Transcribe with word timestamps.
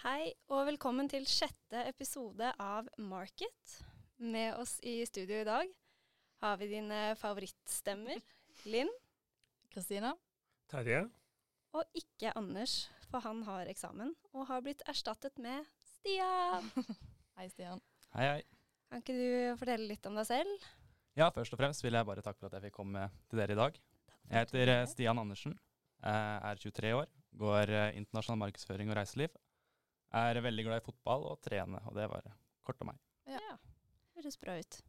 Hei 0.00 0.30
og 0.48 0.62
velkommen 0.64 1.10
til 1.12 1.26
sjette 1.28 1.82
episode 1.84 2.46
av 2.56 2.86
Market. 3.04 3.72
Med 4.16 4.54
oss 4.56 4.78
i 4.80 4.94
studio 5.04 5.42
i 5.42 5.44
dag 5.44 5.74
har 6.40 6.54
vi 6.56 6.70
dine 6.70 7.00
favorittstemmer. 7.20 8.22
Linn 8.72 8.88
Kristina. 9.68 10.14
Terje. 10.72 11.02
og 11.76 12.00
ikke 12.00 12.32
Anders, 12.32 12.86
for 13.10 13.20
han 13.26 13.42
har 13.44 13.68
eksamen 13.68 14.14
og 14.32 14.46
har 14.48 14.62
blitt 14.64 14.80
erstattet 14.88 15.36
med 15.36 15.68
Stian. 15.90 16.72
Hei, 17.36 17.50
Stian. 17.52 17.84
Hei, 18.16 18.24
hei. 18.24 18.40
Kan 18.88 19.04
ikke 19.04 19.18
du 19.20 19.60
fortelle 19.60 19.90
litt 19.92 20.08
om 20.08 20.16
deg 20.16 20.30
selv? 20.30 20.66
Ja, 21.20 21.28
først 21.28 21.52
og 21.52 21.60
fremst 21.60 21.84
vil 21.84 22.00
jeg 22.00 22.08
bare 22.08 22.24
takke 22.24 22.40
for 22.40 22.48
at 22.48 22.56
jeg 22.56 22.70
fikk 22.70 22.78
komme 22.80 23.04
til 23.28 23.44
dere 23.44 23.52
i 23.52 23.60
dag. 23.60 23.76
Jeg 24.30 24.46
heter 24.46 24.74
eh, 24.78 24.88
Stian 24.88 25.20
Andersen, 25.20 25.60
er 26.00 26.56
23 26.64 26.96
år, 27.02 27.14
går 27.44 27.76
eh, 27.76 28.00
internasjonal 28.00 28.46
markedsføring 28.46 28.88
og 28.88 28.96
reiseliv. 29.02 29.36
Er 30.10 30.40
veldig 30.42 30.64
glad 30.66 30.82
i 30.82 30.86
fotball 30.86 31.28
og 31.30 31.42
trene, 31.44 31.82
og 31.86 31.94
det 31.94 32.08
var 32.10 32.26
kort 32.66 32.80
om 32.82 32.90
meg. 32.90 32.98
Ja. 33.30 33.54
Høres 34.16 34.38
bra 34.40 34.56
ut. 34.58 34.80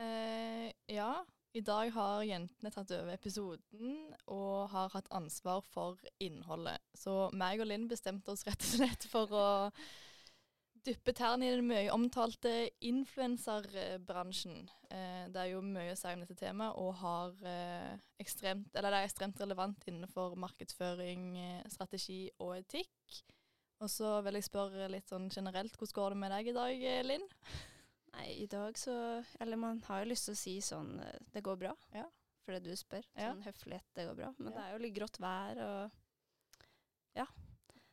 Eh, 0.00 0.70
ja, 0.88 1.10
i 1.52 1.60
dag 1.66 1.90
har 1.92 2.22
jentene 2.24 2.70
tatt 2.72 2.92
over 2.96 3.12
episoden 3.12 4.14
og 4.30 4.70
har 4.72 4.92
hatt 4.94 5.10
ansvar 5.14 5.64
for 5.66 6.00
innholdet. 6.22 6.80
Så 6.96 7.26
meg 7.36 7.60
og 7.60 7.68
Linn 7.68 7.88
bestemte 7.90 8.32
oss 8.32 8.46
rett 8.48 8.62
og 8.64 8.76
slett 8.78 9.06
for 9.10 9.34
å 9.34 9.48
dyppe 10.86 11.12
tærne 11.12 11.44
i 11.44 11.52
den 11.52 11.66
mye 11.68 11.90
omtalte 11.92 12.70
influenserbransjen. 12.88 14.62
Eh, 14.88 15.26
det 15.32 15.42
er 15.42 15.50
jo 15.52 15.60
mye 15.64 15.92
å 15.92 15.98
si 15.98 16.12
om 16.14 16.22
dette 16.24 16.38
temaet, 16.38 16.78
og 16.80 16.94
har, 17.02 17.34
eh, 17.44 17.98
ekstremt, 18.22 18.70
eller 18.74 18.90
det 18.90 19.02
er 19.02 19.10
ekstremt 19.10 19.42
relevant 19.42 19.84
innenfor 19.90 20.38
markedsføring, 20.40 21.36
eh, 21.36 21.68
strategi 21.68 22.30
og 22.40 22.56
etikk. 22.62 23.22
Og 23.80 23.88
så 23.90 24.20
vil 24.26 24.36
jeg 24.36 24.44
spørre 24.44 24.88
litt 24.92 25.08
sånn 25.08 25.30
generelt, 25.32 25.76
hvordan 25.78 25.96
går 25.96 26.10
det 26.14 26.18
med 26.20 26.32
deg 26.34 26.48
i 26.50 26.56
dag, 26.56 26.82
eh, 26.84 27.02
Linn? 27.06 27.28
Nei, 28.12 28.26
i 28.42 28.46
dag 28.50 28.74
så 28.76 28.92
Eller 29.40 29.56
man 29.56 29.78
har 29.86 30.00
jo 30.02 30.10
lyst 30.10 30.26
til 30.26 30.34
å 30.34 30.38
si 30.40 30.56
sånn 30.60 30.98
eh, 31.00 31.18
Det 31.32 31.42
går 31.46 31.56
bra. 31.56 31.74
Ja. 31.94 32.04
det 32.50 32.64
du 32.64 32.72
spør. 32.74 33.04
Ja. 33.14 33.28
Sånn 33.30 33.44
høflighet, 33.46 33.84
det 33.94 34.06
går 34.08 34.16
bra. 34.18 34.34
Men 34.38 34.52
Ja. 34.52 34.58
det 34.58 34.64
er 34.66 34.72
jo 34.72 34.78
litt 34.82 34.94
grått 34.96 35.18
vær 35.22 35.60
og 35.64 35.90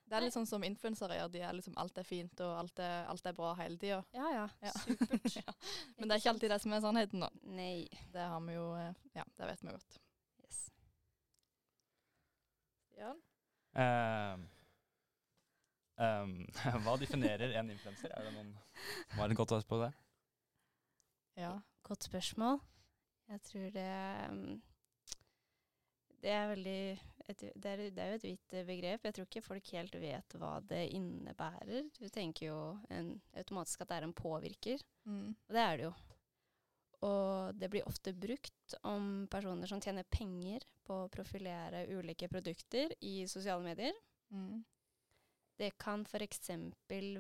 Det 0.07 0.15
er 0.15 0.21
litt 0.23 0.33
sånn 0.33 0.47
som 0.47 0.63
influensere 0.63 1.17
gjør. 1.17 1.31
De 1.33 1.39
er 1.43 1.51
liksom 1.53 1.73
alt 1.77 1.97
er 1.99 2.03
fint 2.07 2.39
og 2.39 2.53
alt 2.61 2.79
er, 2.79 3.05
alt 3.11 3.25
er 3.27 3.33
bra 3.35 3.49
hele 3.59 3.75
tida. 3.77 3.97
Ja 4.15 4.29
ja, 4.31 4.45
Ja. 4.63 4.71
supert. 4.71 5.25
Ja. 5.35 5.53
Men 5.97 6.07
det 6.07 6.15
er 6.15 6.19
ikke 6.21 6.29
alltid 6.31 6.49
det 6.53 6.61
som 6.63 6.71
er 6.73 6.79
sannheten, 6.81 7.19
da. 7.19 7.29
Nei. 7.43 7.87
Det 8.13 8.23
har 8.31 8.39
vi 8.47 8.53
jo 8.55 8.73
eh, 8.79 8.93
Ja, 9.15 9.23
det 9.37 9.49
vet 9.49 9.61
vi 9.65 9.67
godt. 9.75 9.97
Yes. 10.45 10.61
Stian? 12.87 13.19
Eh, 13.75 14.37
ehm, 16.03 16.35
hva 16.85 16.95
definerer 17.01 17.55
en 17.59 17.71
influenser? 17.73 18.11
Er 18.13 18.27
det 18.27 18.33
noen 18.35 18.53
som 19.11 19.21
har 19.21 19.33
et 19.33 19.39
godt 19.39 19.55
svar 19.55 19.67
på 19.69 19.81
det? 19.85 19.91
Ja. 21.37 21.53
Godt 21.87 22.03
spørsmål. 22.09 22.57
Jeg 23.29 23.41
tror 23.47 23.69
det 23.75 23.91
um, 24.31 24.61
Det 26.23 26.31
er 26.33 26.49
veldig 26.49 26.81
et, 27.27 27.41
det, 27.55 27.69
er, 27.71 27.81
det 27.91 28.03
er 28.03 28.09
jo 28.11 28.17
et 28.17 28.25
vidt 28.25 28.55
begrep. 28.67 29.05
Jeg 29.07 29.15
tror 29.15 29.27
ikke 29.27 29.43
folk 29.45 29.71
helt 29.75 29.95
vet 29.99 30.35
hva 30.39 30.57
det 30.63 30.81
innebærer. 30.95 31.89
Du 31.99 32.07
tenker 32.11 32.47
jo 32.49 32.59
en, 32.91 33.13
automatisk 33.35 33.83
at 33.83 33.91
det 33.91 33.97
er 33.97 34.07
en 34.09 34.15
påvirker, 34.17 34.83
Mm. 35.07 35.29
og 35.47 35.53
det 35.55 35.61
er 35.63 35.77
det 35.77 35.83
jo. 35.85 35.91
Og 37.07 37.55
det 37.55 37.69
blir 37.71 37.85
ofte 37.87 38.11
brukt 38.11 38.73
om 38.83 39.27
personer 39.31 39.69
som 39.69 39.79
tjener 39.79 40.03
penger 40.11 40.65
på 40.83 40.97
å 41.05 41.11
profilere 41.13 41.85
ulike 41.95 42.27
produkter 42.27 42.91
i 42.99 43.21
sosiale 43.31 43.63
medier. 43.63 43.93
Mm. 44.33 44.65
Det 45.57 45.71
kan 45.81 46.03
f.eks. 46.05 46.51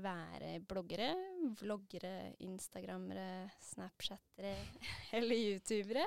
være 0.03 0.51
bloggere, 0.69 1.09
vloggere, 1.57 2.35
instagrammere, 2.45 3.47
snapchattere 3.71 4.53
eller 5.17 5.35
youtubere. 5.35 6.05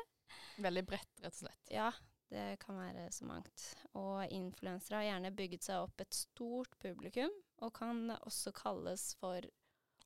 Veldig 0.62 0.84
bredt, 0.86 1.10
rett 1.24 1.34
og 1.34 1.40
slett. 1.42 1.72
Ja, 1.74 1.88
det 2.30 2.60
kan 2.62 2.78
være 2.78 3.08
så 3.10 3.26
mangt. 3.26 3.64
Og 3.98 4.22
influensere 4.30 5.00
har 5.00 5.08
gjerne 5.08 5.34
bygget 5.34 5.66
seg 5.66 5.82
opp 5.88 6.04
et 6.04 6.14
stort 6.14 6.76
publikum, 6.82 7.34
og 7.64 7.74
kan 7.80 8.14
også 8.20 8.54
kalles 8.56 9.10
for 9.18 9.46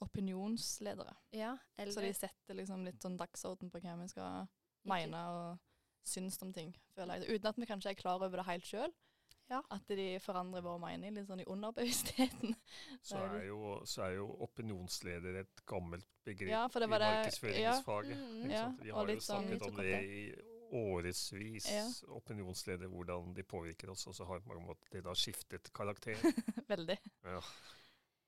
Opinionsledere. 0.02 1.12
Ja, 1.30 1.52
Så 1.78 2.00
de 2.02 2.10
setter 2.12 2.56
liksom 2.58 2.82
litt 2.84 3.02
sånn 3.02 3.14
dagsorden 3.16 3.70
på 3.70 3.78
hva 3.78 3.94
vi 4.00 4.08
skal 4.10 4.48
mene 4.90 5.20
og 5.30 5.60
synes 6.04 6.36
om 6.44 6.50
ting, 6.52 6.74
føler 6.96 7.22
jeg. 7.22 7.38
Uten 7.38 7.50
at 7.52 7.60
vi 7.60 7.68
kanskje 7.70 7.92
er 7.94 8.00
klar 8.00 8.18
over 8.18 8.42
det 8.42 8.46
helt 8.48 8.66
sjøl. 8.68 8.92
Ja. 9.50 9.60
At 9.70 9.86
de 9.88 10.18
forandrer 10.24 10.62
vår 10.64 10.78
mening 10.80 11.12
litt 11.18 11.26
sånn 11.28 11.42
i 11.42 11.46
underbevisstheten. 11.52 12.54
Så 13.04 13.18
er 13.20 13.44
jo, 13.46 13.74
så 13.84 14.06
er 14.06 14.14
jo 14.16 14.30
opinionsleder 14.46 15.36
et 15.42 15.60
gammelt 15.68 16.06
begrep 16.24 16.48
Ja, 16.50 16.62
for 16.72 16.80
det 16.80 16.88
var 16.88 17.04
i 17.04 17.10
markedsføringsfaget. 17.18 18.16
ja. 18.16 18.24
Mm, 18.24 18.50
Ja. 18.50 18.64
Vi 18.80 18.90
har 18.90 19.06
jo 19.12 19.20
snakket 19.20 19.28
sånn- 19.28 19.48
snakket 19.48 19.68
om 19.68 19.76
det 19.76 20.02
i 20.02 20.24
årevis. 20.74 21.26
Opinionsleder, 22.08 22.88
hvordan 22.88 23.34
de 23.36 23.42
påvirker 23.42 23.90
oss. 23.92 24.06
Og 24.06 24.14
så 24.16 24.24
har 24.24 24.40
det 24.90 25.04
da 25.04 25.12
skiftet 25.14 25.70
karakter. 25.76 26.16
Veldig. 26.72 26.96
Ja. 27.24 27.40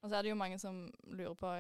Og 0.02 0.10
så 0.10 0.16
er 0.18 0.22
det 0.22 0.30
jo 0.30 0.38
mange 0.38 0.58
som 0.60 0.84
lurer 1.08 1.34
på 1.34 1.56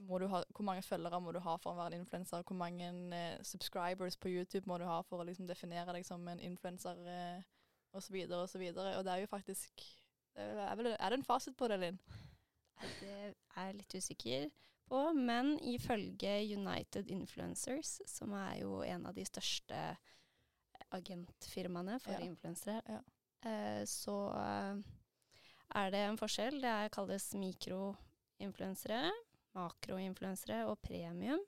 må 0.00 0.16
du 0.18 0.26
ha, 0.32 0.38
hvor 0.56 0.64
mange 0.64 0.80
følgere 0.82 1.20
må 1.20 1.32
du 1.36 1.38
ha 1.44 1.58
for 1.60 1.74
å 1.74 1.76
være 1.76 1.92
en 1.98 2.00
influenser? 2.06 2.40
Hvor 2.48 2.56
mange 2.56 2.86
eh, 3.12 3.42
subscribers 3.44 4.16
på 4.16 4.30
YouTube 4.32 4.64
må 4.66 4.78
du 4.80 4.86
ha 4.88 5.02
for 5.04 5.20
å 5.20 5.26
liksom 5.28 5.46
definere 5.46 5.92
deg 5.92 6.06
som 6.08 6.24
en 6.32 6.40
influenser? 6.40 6.96
Eh, 7.04 7.42
og 7.92 8.02
så 8.02 8.12
videre 8.14 8.42
og 8.44 8.48
så 8.52 8.58
videre. 8.60 8.96
Og 8.98 9.04
det 9.04 9.12
er 9.14 9.24
jo 9.24 9.30
faktisk 9.30 9.84
er, 10.36 10.74
vel, 10.78 10.92
er 10.94 11.10
det 11.10 11.18
en 11.18 11.24
fasit 11.26 11.56
på 11.58 11.68
det, 11.68 11.80
Linn? 11.82 11.98
Det 13.00 13.10
er 13.12 13.34
jeg 13.66 13.74
litt 13.80 13.94
usikker 13.98 14.46
på, 14.88 15.00
men 15.14 15.56
ifølge 15.68 16.36
United 16.56 17.10
Influencers, 17.12 17.98
som 18.08 18.32
er 18.38 18.60
jo 18.62 18.80
en 18.86 19.04
av 19.10 19.14
de 19.14 19.24
største 19.28 19.80
agentfirmaene 20.90 21.98
for 22.02 22.12
Ja. 22.16 22.24
influensere, 22.26 22.80
Ja. 22.88 23.00
eh, 23.44 23.84
så 23.84 24.16
eh, 24.34 24.82
er 25.74 25.90
det 25.90 26.00
en 26.08 26.16
forskjell. 26.18 26.60
Det 26.60 26.70
er, 26.70 26.88
kalles 26.88 27.28
mikroinfluensere, 27.34 29.10
makroinfluensere 29.54 30.66
og 30.66 30.80
premium. 30.82 31.40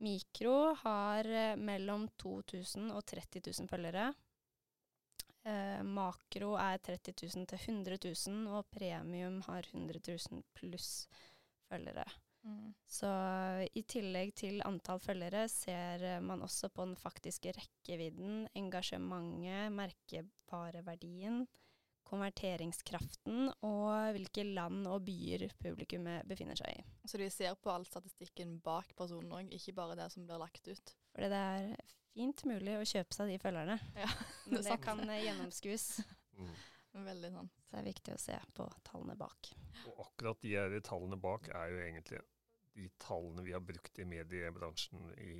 Mikro 0.00 0.74
har 0.74 1.24
eh, 1.24 1.56
mellom 1.56 2.08
2000 2.18 2.90
og 2.92 3.04
30 3.06 3.40
000 3.46 3.68
følgere. 3.68 4.14
Eh, 5.46 5.82
makro 5.86 6.54
er 6.58 6.80
30 6.82 7.14
000 7.22 7.46
til 7.52 7.58
100 7.58 7.98
000, 8.02 8.46
og 8.50 8.66
premium 8.74 9.40
har 9.46 9.66
100 9.72 10.02
000 10.30 10.42
pluss 10.58 11.06
følgere. 11.70 12.06
Så 12.86 13.08
i 13.74 13.82
tillegg 13.90 14.32
til 14.38 14.60
antall 14.66 15.00
følgere 15.02 15.46
ser 15.50 16.04
man 16.22 16.44
også 16.46 16.70
på 16.70 16.84
den 16.86 16.96
faktiske 16.98 17.52
rekkevidden, 17.56 18.44
engasjementet, 18.54 19.74
merkevareverdien, 19.74 21.42
konverteringskraften 22.06 23.50
og 23.66 24.12
hvilke 24.14 24.44
land 24.46 24.86
og 24.86 25.02
byer 25.08 25.48
publikummet 25.58 26.26
befinner 26.30 26.58
seg 26.58 26.78
i. 26.78 26.84
Så 27.10 27.18
de 27.18 27.26
ser 27.34 27.58
på 27.58 27.72
all 27.72 27.86
statistikken 27.88 28.60
bak 28.62 28.94
personen 28.98 29.34
òg, 29.34 29.50
ikke 29.50 29.74
bare 29.74 29.98
det 29.98 30.12
som 30.14 30.28
blir 30.28 30.38
lagt 30.38 30.70
ut. 30.70 30.94
Fordi 31.16 31.32
det 31.32 31.42
er 31.42 31.96
fint 32.16 32.42
mulig 32.48 32.78
å 32.80 32.86
kjøpe 32.88 33.14
seg 33.16 33.28
de 33.30 33.36
følgerne, 33.42 33.76
Ja, 34.00 34.08
men 34.50 34.64
det 34.64 34.78
kan 34.84 35.02
eh, 35.10 35.22
gjennomskues. 35.26 35.84
Mm. 36.40 36.54
Veldig 37.06 37.30
sånn. 37.34 37.50
Så 37.66 37.74
det 37.76 37.80
er 37.82 37.86
viktig 37.90 38.14
å 38.14 38.20
se 38.22 38.36
på 38.56 38.64
tallene 38.88 39.16
bak. 39.20 39.50
Og 39.90 40.00
akkurat 40.06 40.40
de 40.40 40.54
her 40.56 40.76
tallene 40.86 41.18
bak 41.20 41.50
er 41.52 41.74
jo 41.74 41.80
egentlig 41.84 42.22
de 42.76 42.88
tallene 43.00 43.44
vi 43.44 43.52
har 43.52 43.60
brukt 43.64 43.98
i 44.00 44.04
mediebransjen 44.08 45.10
i 45.20 45.32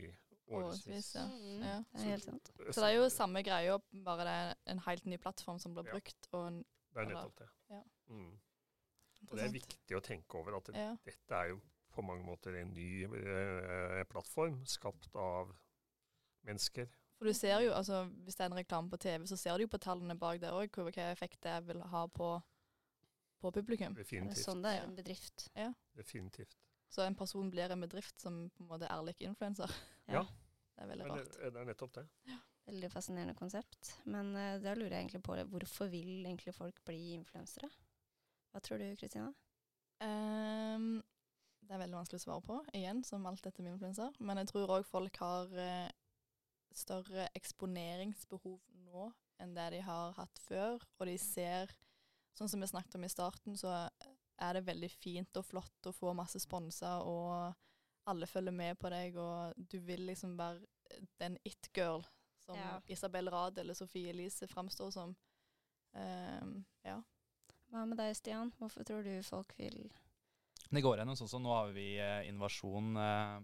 Årevis, 0.46 1.08
ja. 1.16 1.24
Mm, 1.26 1.62
Ja. 1.64 1.76
Det 1.90 2.02
er 2.04 2.10
helt 2.12 2.24
sant. 2.28 2.50
Så 2.70 2.78
det 2.78 2.86
er 2.86 2.94
jo 3.00 3.06
samme 3.10 3.40
greia, 3.42 3.80
bare 4.06 4.26
det 4.28 4.34
er 4.36 4.52
en 4.76 4.82
helt 4.84 5.06
ny 5.10 5.16
plattform 5.18 5.58
som 5.58 5.72
blir 5.74 5.88
Ja. 5.88 5.96
brukt. 5.96 6.28
Og 6.32 6.44
en, 6.46 6.60
Det 6.94 7.00
er 7.02 7.08
nettopp 7.10 7.36
det. 7.40 7.48
ja. 7.72 7.80
Mm. 8.12 8.28
Og 9.26 9.32
det 9.36 9.42
er 9.48 9.52
viktig 9.56 9.96
å 9.96 10.02
tenke 10.04 10.38
over 10.38 10.56
at 10.60 10.64
det, 10.70 10.76
Ja. 10.76 10.92
dette 11.04 11.34
er 11.34 11.48
jo 11.50 11.60
på 11.90 12.04
mange 12.04 12.22
måter 12.24 12.54
en 12.60 12.70
ny 12.76 13.04
eh, 13.08 14.04
plattform 14.04 14.60
skapt 14.66 15.16
av 15.16 15.50
mennesker. 16.46 16.88
For 17.16 17.30
du 17.30 17.32
ser 17.32 17.62
jo, 17.64 17.72
altså 17.72 18.02
hvis 18.26 18.36
det 18.36 18.44
er 18.44 18.50
en 18.50 18.58
reklame 18.58 18.92
på 18.92 18.98
TV, 19.00 19.24
så 19.26 19.38
ser 19.40 19.56
du 19.56 19.64
jo 19.64 19.72
på 19.72 19.80
tallene 19.80 20.18
bak 20.20 20.40
der 20.42 20.52
òg 20.56 20.74
hva 20.76 21.10
effekt 21.10 21.40
det 21.46 21.54
vil 21.68 21.80
ha 21.92 22.02
på, 22.12 22.34
på 23.40 23.52
publikum. 23.56 23.96
Det 23.96 24.08
er 24.12 24.40
sånn 24.40 24.62
det 24.64 24.74
er 24.74 24.82
Ja. 24.82 24.88
en 24.88 24.96
bedrift. 24.98 25.48
Definitivt. 25.96 26.58
Så 26.92 27.02
en 27.02 27.16
person 27.16 27.50
blir 27.50 27.72
en 27.72 27.80
bedrift 27.80 28.20
som 28.20 28.50
på 28.50 28.62
en 28.64 28.68
måte 28.68 28.90
er 28.90 29.02
lik 29.06 29.24
influenser. 29.26 29.72
Ja. 30.06 30.22
Det 30.76 30.84
er 30.84 30.92
veldig 30.92 31.08
rart. 31.08 31.32
det, 31.32 31.52
det 31.54 31.60
er 31.60 31.66
nettopp 31.70 31.94
det. 31.96 32.06
Veldig 32.66 32.90
fascinerende 32.92 33.34
konsept. 33.34 33.92
Men 34.04 34.34
uh, 34.36 34.58
da 34.60 34.74
lurer 34.74 34.92
jeg 34.98 35.06
egentlig 35.06 35.22
på 35.24 35.36
hvorfor 35.50 35.88
vil 35.90 36.26
egentlig 36.26 36.54
folk 36.54 36.78
bli 36.84 37.14
influensere? 37.16 37.70
Hva 38.52 38.60
tror 38.60 38.82
du, 38.82 38.90
Kristina? 39.00 39.32
Um, 40.04 41.02
det 41.66 41.74
er 41.74 41.80
veldig 41.80 41.96
vanskelig 41.96 42.20
å 42.20 42.24
svare 42.26 42.44
på, 42.46 42.56
igjen, 42.76 43.02
som 43.06 43.24
alt 43.26 43.42
dette 43.44 43.64
med 43.64 43.74
influenser. 43.74 44.12
Men 44.20 44.42
jeg 44.42 44.50
tror 44.52 44.74
òg 44.76 44.84
folk 44.86 45.16
har 45.22 45.54
eh, 45.58 45.88
større 46.74 47.28
eksponeringsbehov 47.38 48.58
nå 48.86 49.10
enn 49.42 49.54
det 49.56 49.70
de 49.76 49.82
har 49.84 50.16
hatt 50.16 50.40
før. 50.46 50.80
Og 50.98 51.06
de 51.10 51.16
ser, 51.20 51.72
sånn 52.36 52.50
som 52.50 52.62
vi 52.62 52.70
snakket 52.70 52.96
om 52.98 53.04
i 53.04 53.12
starten, 53.12 53.56
så 53.58 53.72
er 54.36 54.56
det 54.56 54.66
veldig 54.66 54.90
fint 54.92 55.40
og 55.40 55.46
flott 55.48 55.88
å 55.88 55.94
få 55.96 56.12
masse 56.16 56.40
sponser, 56.42 57.04
og 57.04 57.54
alle 58.06 58.28
følger 58.30 58.54
med 58.54 58.78
på 58.78 58.90
deg, 58.92 59.16
og 59.18 59.56
du 59.56 59.78
vil 59.82 60.06
liksom 60.08 60.36
være 60.38 60.62
den 61.20 61.38
it-girl 61.44 62.04
som 62.46 62.56
Ja. 62.56 62.80
Isabel 62.86 63.30
Rad 63.30 63.58
eller 63.58 63.74
Sofie 63.74 64.10
Elise 64.10 64.46
framstår 64.46 64.90
som. 64.90 65.16
Um, 65.92 66.64
ja. 66.84 67.00
Hva 67.72 67.84
med 67.88 67.98
deg, 67.98 68.14
Stian? 68.16 68.52
Hvorfor 68.58 68.84
tror 68.86 69.02
du 69.02 69.22
folk 69.22 69.54
vil 69.58 69.90
Det 70.70 70.82
går 70.82 70.98
gjennom 70.98 71.16
sånn 71.18 71.30
som 71.30 71.42
nå 71.42 71.50
har 71.54 71.72
vi 71.74 71.96
eh, 71.98 72.28
innovasjon 72.28 72.96
eh, 72.98 73.40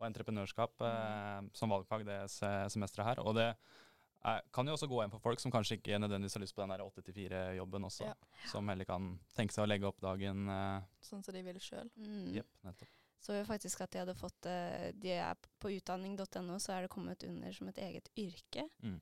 og 0.00 0.08
entreprenørskap 0.08 0.82
eh, 0.86 1.38
som 1.56 1.72
valgfag 1.74 2.04
det 2.08 2.18
semesteret 2.32 3.06
her. 3.12 3.20
Og 3.24 3.36
det 3.36 3.48
er, 3.50 4.40
kan 4.52 4.68
jo 4.68 4.74
også 4.76 4.88
gå 4.90 4.98
igjen 5.00 5.12
for 5.14 5.22
folk 5.24 5.40
som 5.40 5.52
kanskje 5.52 5.78
ikke 5.78 5.98
nødvendigvis 6.00 6.34
har 6.36 6.42
lyst 6.44 6.56
på 6.56 6.64
den 6.64 6.72
der 6.74 6.84
8-4-jobben 6.84 7.84
også. 7.88 8.08
Ja. 8.08 8.14
Som 8.52 8.68
heller 8.72 8.88
kan 8.88 9.12
tenke 9.36 9.54
seg 9.56 9.64
å 9.64 9.70
legge 9.70 9.88
opp 9.88 10.00
dagen. 10.04 10.48
Eh, 10.48 10.88
Sånn 11.04 11.22
som 11.24 11.36
de 11.36 11.44
vil 11.46 11.60
sjøl. 11.62 11.92
mm. 11.96 12.40
Nettopp. 12.66 12.96
Så 13.20 13.34
jo 13.36 13.44
faktisk 13.44 13.82
at 13.84 13.92
de 13.92 13.98
hadde 14.00 14.14
fått 14.16 14.46
eh, 14.48 14.92
De 14.96 15.10
er 15.12 15.36
på 15.60 15.68
utdanning.no, 15.74 16.54
så 16.56 16.72
er 16.72 16.86
det 16.86 16.92
kommet 16.92 17.24
under 17.28 17.52
som 17.52 17.68
et 17.68 17.80
eget 17.84 18.08
yrke. 18.16 18.64
Mm. 18.80 18.96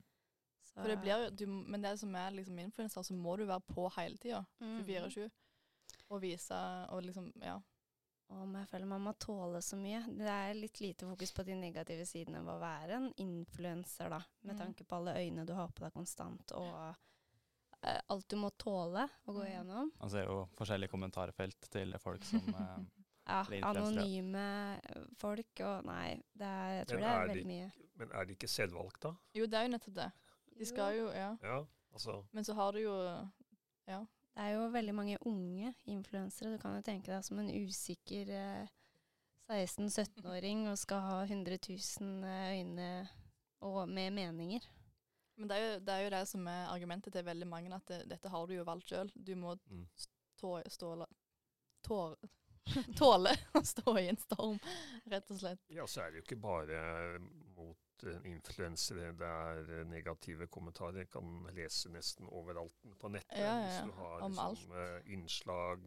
Så, 0.67 0.73
For 0.81 0.91
det 0.91 0.97
blir 0.99 1.13
jo, 1.15 1.29
du, 1.39 1.45
men 1.47 1.81
det 1.81 1.93
som 2.01 2.11
er 2.19 2.35
liksom 2.35 2.59
influenser, 2.59 3.05
så 3.07 3.15
må 3.15 3.37
du 3.39 3.45
være 3.47 3.63
på 3.71 3.87
hele 3.95 4.19
tida. 4.19 4.41
Mm. 4.59 4.81
24-7. 4.83 5.29
Og 6.09 6.19
vise 6.21 6.59
og 6.91 7.03
liksom 7.07 7.31
Ja. 7.41 7.55
Og 8.29 8.53
jeg 8.53 8.67
føler 8.69 8.85
man 8.85 9.01
må 9.01 9.13
tåle 9.17 9.57
så 9.65 9.75
mye. 9.79 10.03
Det 10.05 10.27
er 10.29 10.53
litt 10.53 10.79
lite 10.83 11.07
fokus 11.09 11.31
på 11.33 11.43
de 11.47 11.55
negative 11.57 12.05
sidene 12.05 12.43
ved 12.45 12.53
å 12.53 12.59
være 12.61 12.97
en 12.99 13.07
influenser, 13.17 14.09
da. 14.09 14.19
Med 14.43 14.55
Mm. 14.55 14.59
tanke 14.59 14.85
på 14.85 14.95
alle 14.99 15.15
øyne 15.17 15.45
du 15.45 15.53
har 15.53 15.67
på 15.73 15.81
deg 15.83 15.93
konstant, 15.93 16.51
og 16.51 16.95
uh, 17.83 17.99
alt 18.09 18.27
du 18.29 18.35
må 18.37 18.51
tåle 18.57 19.07
å 19.25 19.33
gå 19.33 19.39
Mm. 19.41 19.47
igjennom. 19.49 19.91
Man 19.99 20.09
ser 20.09 20.25
jo 20.25 20.47
forskjellige 20.55 20.89
kommentarfelt 20.91 21.69
til 21.71 21.93
folk 21.97 22.23
som 22.23 22.39
uh, 22.53 22.79
Ja, 23.29 23.43
anonyme 23.63 24.79
folk 25.17 25.59
og 25.61 25.85
Nei, 25.85 26.15
det 26.35 26.45
er, 26.47 26.69
jeg 26.79 26.87
tror 26.87 26.99
det 26.99 27.05
er 27.09 27.21
er 27.21 27.27
de- 27.27 27.33
veldig 27.33 27.45
mye. 27.47 27.71
Men 27.95 28.11
er 28.13 28.25
det 28.25 28.37
ikke 28.37 28.47
selvvalgt, 28.49 29.01
da? 29.01 29.15
Jo, 29.33 29.45
det 29.45 29.53
er 29.59 29.63
jo 29.67 29.73
nettopp 29.77 29.93
det. 29.95 30.11
De 30.57 30.65
skal 30.65 30.95
jo 30.97 31.09
Ja. 31.11 31.35
Ja, 31.43 31.65
altså 31.93 32.25
Men 32.33 32.43
så 32.43 32.53
har 32.53 32.71
du 32.73 32.79
jo 32.79 32.95
Ja. 33.87 34.05
Det 34.39 34.45
er 34.47 34.53
jo 34.55 34.67
veldig 34.71 34.93
mange 34.95 35.17
unge 35.27 35.73
influensere. 35.91 36.53
Du 36.53 36.61
kan 36.61 36.77
jo 36.77 36.83
tenke 36.87 37.11
deg 37.11 37.25
som 37.27 37.41
en 37.41 37.49
usikker 37.51 38.29
eh, 38.31 38.69
16-17-åring 39.51 40.61
og 40.71 40.77
skal 40.79 41.01
ha 41.03 41.17
100 41.25 41.57
000 41.67 42.23
øyne 42.23 43.09
og 43.67 43.89
med 43.89 44.15
meninger. 44.15 44.63
Men 45.35 45.51
det 45.51 45.57
er, 45.57 45.65
jo, 45.65 45.73
det 45.83 45.93
er 45.93 46.05
jo 46.05 46.13
det 46.13 46.23
som 46.31 46.47
er 46.47 46.71
argumentet 46.71 47.13
til 47.17 47.27
veldig 47.27 47.49
mange, 47.51 47.75
at 47.75 47.91
det, 47.91 47.99
dette 48.13 48.31
har 48.31 48.47
du 48.47 48.55
jo 48.55 48.63
valgt 48.63 48.93
sjøl. 48.93 49.11
Du 49.11 49.35
må 49.35 49.57
mm. 49.59 49.83
tå, 50.39 50.55
ståle, 50.71 51.09
tår, 51.83 52.15
tåle 53.01 53.35
å 53.59 53.65
stå 53.67 53.97
i 53.99 54.07
en 54.13 54.23
storm, 54.23 54.55
rett 55.11 55.35
og 55.35 55.43
slett. 55.43 55.67
Ja, 55.67 55.83
så 55.83 56.05
er 56.05 56.13
det 56.13 56.21
jo 56.21 56.29
ikke 56.29 56.39
bare 56.47 56.79
eh, 56.79 57.19
influensere 58.25 59.11
det 59.17 59.27
er 59.27 59.71
eh, 59.79 59.85
negative 59.89 60.47
kommentarer. 60.47 60.97
Jeg 61.03 61.09
kan 61.09 61.47
lese 61.55 61.89
nesten 61.93 62.27
overalt 62.31 62.73
på 62.99 63.07
nettet. 63.11 63.37
Ja, 63.37 63.55
ja, 63.59 63.65
Hvis 63.67 63.91
du 63.91 63.91
har 64.01 64.21
Om 64.21 64.31
liksom, 64.31 64.71
alt. 64.75 65.05
innslag, 65.07 65.79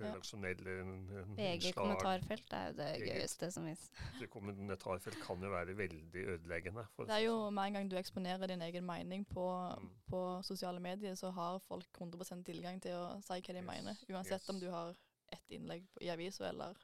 redaksjonelle 0.00 0.74
innslag 0.80 1.38
innslag 1.38 1.74
kommentarfelt 1.76 2.52
er 2.52 2.66
jo 2.70 2.76
det 2.80 2.88
Eget. 2.96 3.08
gøyeste 3.14 3.50
som 3.52 3.64
fins. 3.66 3.90
Det 4.20 4.30
kommentarfelt 4.30 5.20
kan 5.26 5.42
jo 5.42 5.50
være 5.50 5.76
veldig 5.76 6.24
ødeleggende. 6.36 6.86
Det 6.98 7.10
er 7.10 7.24
jo 7.26 7.36
sånn. 7.36 7.54
med 7.54 7.64
en 7.66 7.72
gang 7.78 7.90
du 7.90 7.96
eksponerer 7.96 8.46
din 8.48 8.62
egen 8.62 8.86
mening 8.86 9.24
på, 9.26 9.48
Mm. 9.78 9.90
på 10.10 10.42
sosiale 10.42 10.80
medier, 10.80 11.14
så 11.14 11.30
har 11.32 11.58
folk 11.58 11.86
100% 11.98 12.44
tilgang 12.44 12.80
til 12.82 12.92
å 12.92 13.22
si 13.22 13.32
hva 13.40 13.40
de 13.52 13.54
Yes, 13.62 13.66
mener. 13.66 13.96
Uansett 14.10 14.40
yes. 14.42 14.48
om 14.50 14.58
du 14.60 14.70
har 14.70 14.94
ett 15.32 15.50
innlegg 15.50 15.84
i 16.00 16.08
avisa 16.10 16.48
eller 16.48 16.74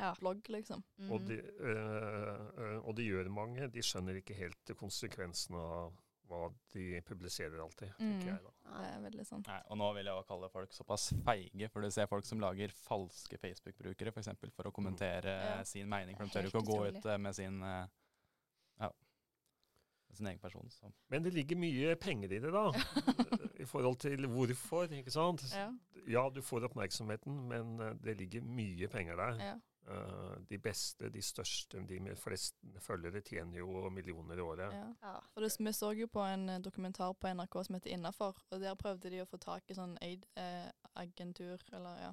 Ja. 0.00 0.14
blogg, 0.18 0.48
liksom. 0.48 0.82
Mm. 0.98 1.10
Og, 1.12 1.26
de, 1.28 1.36
øh, 1.60 2.44
øh, 2.58 2.78
og 2.88 2.94
det 2.96 3.04
gjør 3.10 3.28
mange. 3.30 3.68
De 3.74 3.82
skjønner 3.84 4.16
ikke 4.22 4.34
helt 4.38 4.72
konsekvensen 4.80 5.54
av 5.60 5.92
hva 6.30 6.44
de 6.72 7.00
publiserer 7.02 7.58
alltid, 7.58 7.88
tenker 7.98 8.20
Mm. 8.22 8.26
jeg 8.28 8.42
da. 8.44 8.50
Det 8.78 8.88
er 8.94 9.00
veldig 9.02 9.24
sant. 9.26 9.48
Nei, 9.50 9.60
og 9.66 9.78
nå 9.80 9.88
vil 9.96 10.04
jeg 10.06 10.14
også 10.14 10.28
kalle 10.28 10.48
folk 10.52 10.72
såpass 10.76 11.08
feige, 11.26 11.68
for 11.72 11.82
du 11.82 11.90
ser 11.90 12.06
folk 12.06 12.24
som 12.24 12.38
lager 12.40 12.70
falske 12.86 13.36
Facebook-brukere 13.42 14.12
f.eks. 14.14 14.28
For, 14.38 14.50
for 14.54 14.70
å 14.70 14.72
kommentere 14.72 15.34
Ja. 15.42 15.64
sin 15.64 15.88
mening. 15.90 16.16
For 16.16 16.24
de 16.24 16.30
tør 16.36 16.46
ikke 16.46 16.62
å 16.62 16.68
gå 16.70 16.78
ut 16.88 17.04
eh, 17.06 17.18
med 17.18 17.34
sin 17.34 17.58
ja, 18.80 18.90
sin 20.12 20.26
egen 20.26 20.38
person. 20.42 20.70
Så. 20.70 20.92
Men 21.08 21.22
det 21.24 21.32
ligger 21.34 21.56
mye 21.56 21.96
penger 21.96 22.32
i 22.32 22.38
det, 22.42 22.50
da. 22.54 22.64
I 23.62 23.66
forhold 23.68 23.98
til 24.02 24.26
hvorfor, 24.30 24.86
ikke 24.90 25.10
sant. 25.14 25.44
Ja. 25.54 25.68
Ja, 26.08 26.28
du 26.34 26.40
får 26.42 26.64
oppmerksomheten, 26.70 27.42
men 27.50 27.76
det 28.02 28.16
ligger 28.18 28.42
mye 28.42 28.88
penger 28.88 29.16
der. 29.20 29.42
ja. 29.50 29.56
Eh, 29.90 30.34
de 30.48 30.58
beste, 30.62 31.08
de 31.10 31.22
største, 31.22 31.80
de 31.88 31.96
med 32.00 32.18
flest 32.18 32.54
følgere 32.84 33.20
tjener 33.26 33.58
jo 33.58 33.88
millioner 33.90 34.38
i 34.38 34.44
året. 34.44 34.72
ja. 34.76 34.84
ja. 35.02 35.14
For 35.34 35.42
det, 35.42 35.50
vi 35.66 35.72
så 35.74 35.90
jo 35.98 36.06
på 36.06 36.22
en 36.22 36.48
eh, 36.48 36.60
dokumentar 36.62 37.12
på 37.18 37.32
NRK 37.34 37.56
som 37.66 37.74
heter 37.74 37.90
Innafor, 37.96 38.36
og 38.50 38.60
der 38.62 38.76
prøvde 38.78 39.10
de 39.10 39.22
å 39.24 39.26
få 39.26 39.40
tak 39.42 39.66
i 39.70 39.74
sånn 39.74 39.96
aid-agentur, 40.02 41.62
eller 41.72 42.02
ja, 42.06 42.12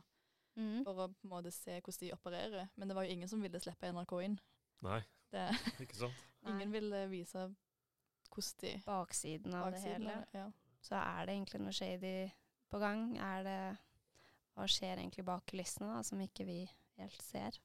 Mm. 0.58 0.80
for 0.84 0.98
å 0.98 1.06
på 1.14 1.28
en 1.28 1.30
måte 1.30 1.52
se 1.54 1.76
hvordan 1.78 2.00
de 2.02 2.14
opererer. 2.16 2.70
Men 2.76 2.88
det 2.90 2.96
var 2.98 3.04
jo 3.06 3.12
ingen 3.14 3.30
som 3.30 3.42
ville 3.46 3.60
slippe 3.62 3.92
NRK 3.94 4.14
inn. 4.26 4.40
Nei, 4.82 5.04
Det, 5.30 5.44
ikke 5.86 5.96
sant. 6.00 6.24
ingen 6.50 6.72
ville 6.74 7.04
vise 7.12 7.44
hvordan 8.34 8.58
de 8.64 8.72
Baksiden 8.86 9.54
av 9.54 9.72
det 9.72 9.82
hele. 9.84 10.16
Ja. 10.34 10.48
Så 10.82 10.96
er 10.98 11.26
det 11.28 11.36
egentlig 11.36 11.62
noe 11.62 11.72
shady 11.78 12.32
på 12.72 12.80
gang? 12.82 13.18
Er 13.22 13.44
det 13.46 13.60
Hva 14.58 14.66
skjer 14.66 14.98
egentlig 14.98 15.24
bak 15.26 15.46
kulissene, 15.46 15.92
da, 15.94 16.02
som 16.02 16.18
ikke 16.26 16.44
vi 16.48 16.64
helt 17.00 17.24
ser? 17.26 17.58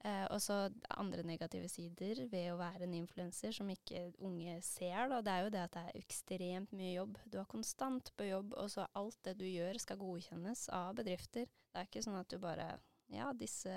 Eh, 0.00 0.24
og 0.32 0.38
så 0.40 0.70
andre 0.96 1.22
negative 1.28 1.68
sider 1.68 2.22
ved 2.32 2.46
å 2.54 2.58
være 2.60 2.86
en 2.86 2.94
influenser 2.96 3.52
som 3.52 3.68
ikke 3.68 4.06
unge 4.24 4.54
ser. 4.64 5.10
Da. 5.12 5.20
Det 5.20 5.32
er 5.32 5.42
jo 5.44 5.50
det 5.52 5.64
at 5.66 5.74
det 5.74 5.82
er 5.82 5.98
ekstremt 6.00 6.72
mye 6.76 6.94
jobb. 6.94 7.18
Du 7.28 7.36
er 7.40 7.50
konstant 7.50 8.12
på 8.16 8.30
jobb, 8.30 8.54
og 8.56 8.70
så 8.72 8.86
alt 8.96 9.18
det 9.28 9.36
du 9.42 9.44
gjør 9.44 9.80
skal 9.82 10.00
godkjennes 10.00 10.68
av 10.72 10.94
bedrifter. 10.96 11.50
Det 11.50 11.82
er 11.82 11.90
ikke 11.90 12.04
sånn 12.06 12.20
at 12.20 12.32
du 12.32 12.40
bare 12.40 12.72
Ja, 13.10 13.32
disse 13.34 13.74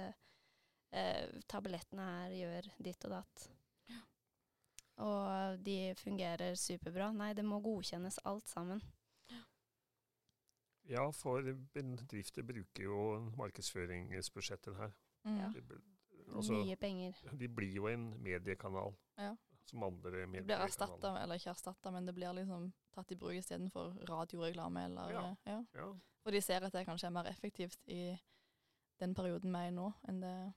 eh, 0.94 1.42
tablettene 1.50 2.06
her 2.06 2.34
gjør 2.38 2.72
ditt 2.86 3.08
og 3.10 3.16
datt. 3.18 3.46
Og 5.02 5.58
de 5.66 5.78
fungerer 5.98 6.54
superbra. 6.56 7.10
Nei, 7.18 7.32
det 7.34 7.44
må 7.44 7.58
godkjennes 7.66 8.20
alt 8.30 8.48
sammen. 8.48 8.80
Ja, 10.90 11.10
for 11.12 11.42
bedrifter 11.74 12.44
bruker 12.44 12.84
jo 12.84 12.98
markedsføringsbudsjetter 13.38 14.74
her. 14.76 14.92
Mm. 15.26 15.38
Ja. 15.40 15.50
De, 15.56 15.82
altså, 16.36 16.54
Mye 16.54 16.76
penger. 16.76 17.14
de 17.40 17.48
blir 17.48 17.74
jo 17.76 17.88
en 17.88 18.10
mediekanal 18.24 18.94
Ja. 19.18 19.36
som 19.66 19.84
andre 19.84 20.12
Det 20.12 20.12
blir 20.12 20.28
mediekanaler. 20.28 20.66
erstatta, 20.66 21.14
eller 21.24 21.36
ikke 21.36 21.50
erstatta, 21.50 21.92
men 21.92 22.06
det 22.06 22.16
blir 22.16 22.34
liksom 22.34 22.74
tatt 22.94 23.12
i 23.12 23.16
bruk 23.16 23.34
istedenfor 23.36 23.94
radioreklame 24.10 24.84
eller 24.86 25.10
Ja. 25.12 25.36
ja. 25.46 25.64
Ja. 25.76 25.94
For 26.24 26.32
de 26.32 26.42
ser 26.42 26.64
at 26.66 26.72
det 26.74 26.86
kanskje 26.88 27.08
er 27.08 27.12
mer 27.12 27.24
effektivt 27.32 27.80
i 27.88 28.18
den 29.00 29.14
perioden 29.16 29.52
vi 29.52 29.58
er 29.60 29.68
i 29.68 29.72
nå, 29.72 29.94
enn 30.08 30.20
det 30.22 30.54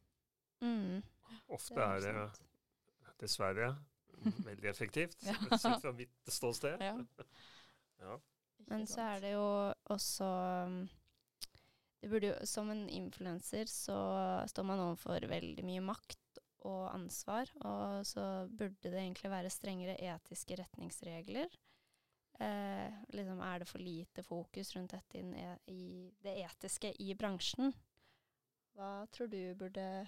Mm. 0.62 1.02
Ofte 1.48 1.74
Det 1.74 1.82
er 1.82 2.08
er 2.08 2.30
det 2.30 3.18
dessverre 3.20 3.76
veldig 4.48 4.64
effektivt, 4.70 5.16
Ja. 5.26 5.56
sett 5.56 5.82
fra 5.82 5.92
mitt 5.92 6.10
ståsted. 6.28 6.80
Ja. 6.80 6.96
Men 8.66 8.86
så 8.90 9.00
er 9.14 9.20
det 9.22 9.32
jo 9.32 9.46
også 9.94 10.28
um, 10.66 10.78
det 12.00 12.10
burde 12.10 12.30
jo, 12.32 12.34
Som 12.46 12.70
en 12.70 12.88
influenser 12.88 13.70
så 13.70 13.96
står 14.50 14.66
man 14.66 14.82
overfor 14.88 15.26
veldig 15.30 15.64
mye 15.66 15.84
makt 15.84 16.40
og 16.66 16.88
ansvar, 16.94 17.50
og 17.62 18.02
så 18.06 18.48
burde 18.50 18.90
det 18.90 18.98
egentlig 18.98 19.30
være 19.30 19.50
strengere 19.54 19.94
etiske 20.02 20.56
retningsregler. 20.58 21.52
Eh, 22.40 22.92
liksom 23.14 23.40
Er 23.40 23.58
det 23.62 23.68
for 23.68 23.78
lite 23.78 24.22
fokus 24.22 24.74
rundt 24.76 24.92
dette 24.92 25.18
e- 25.18 25.58
i 25.72 26.12
det 26.22 26.34
etiske 26.44 26.90
i 27.00 27.14
bransjen? 27.14 27.72
Hva 28.74 29.06
tror 29.10 29.30
du 29.32 29.54
burde 29.54 30.06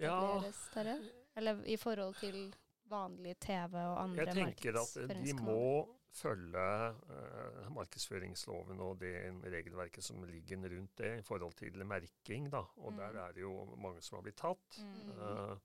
Ja. 0.00 0.42
Terje? 0.72 0.98
Eller 1.36 1.62
i 1.64 1.76
forhold 1.76 2.14
til 2.20 2.54
vanlig 2.90 3.36
TV 3.40 3.78
og 3.78 4.00
andre 4.02 4.26
Jeg 4.26 4.34
tenker 4.34 4.80
at 4.80 5.24
de 5.24 5.32
må 5.34 5.86
følge 6.16 6.64
eh, 7.12 7.68
markedsføringsloven 7.76 8.80
og 8.80 8.98
det 9.02 9.12
regelverket 9.52 10.04
som 10.04 10.24
ligger 10.24 10.64
rundt 10.72 10.96
det 11.02 11.12
i 11.18 11.22
forhold 11.26 11.54
til 11.58 11.84
merking. 11.86 12.50
Da. 12.52 12.64
Og 12.76 12.92
Mm. 12.92 12.98
der 12.98 13.20
er 13.26 13.32
det 13.32 13.42
jo 13.44 13.64
mange 13.76 14.02
som 14.02 14.16
har 14.18 14.22
blitt 14.22 14.36
tatt. 14.40 14.78
Mm. 14.80 15.10
Eh, 15.20 15.56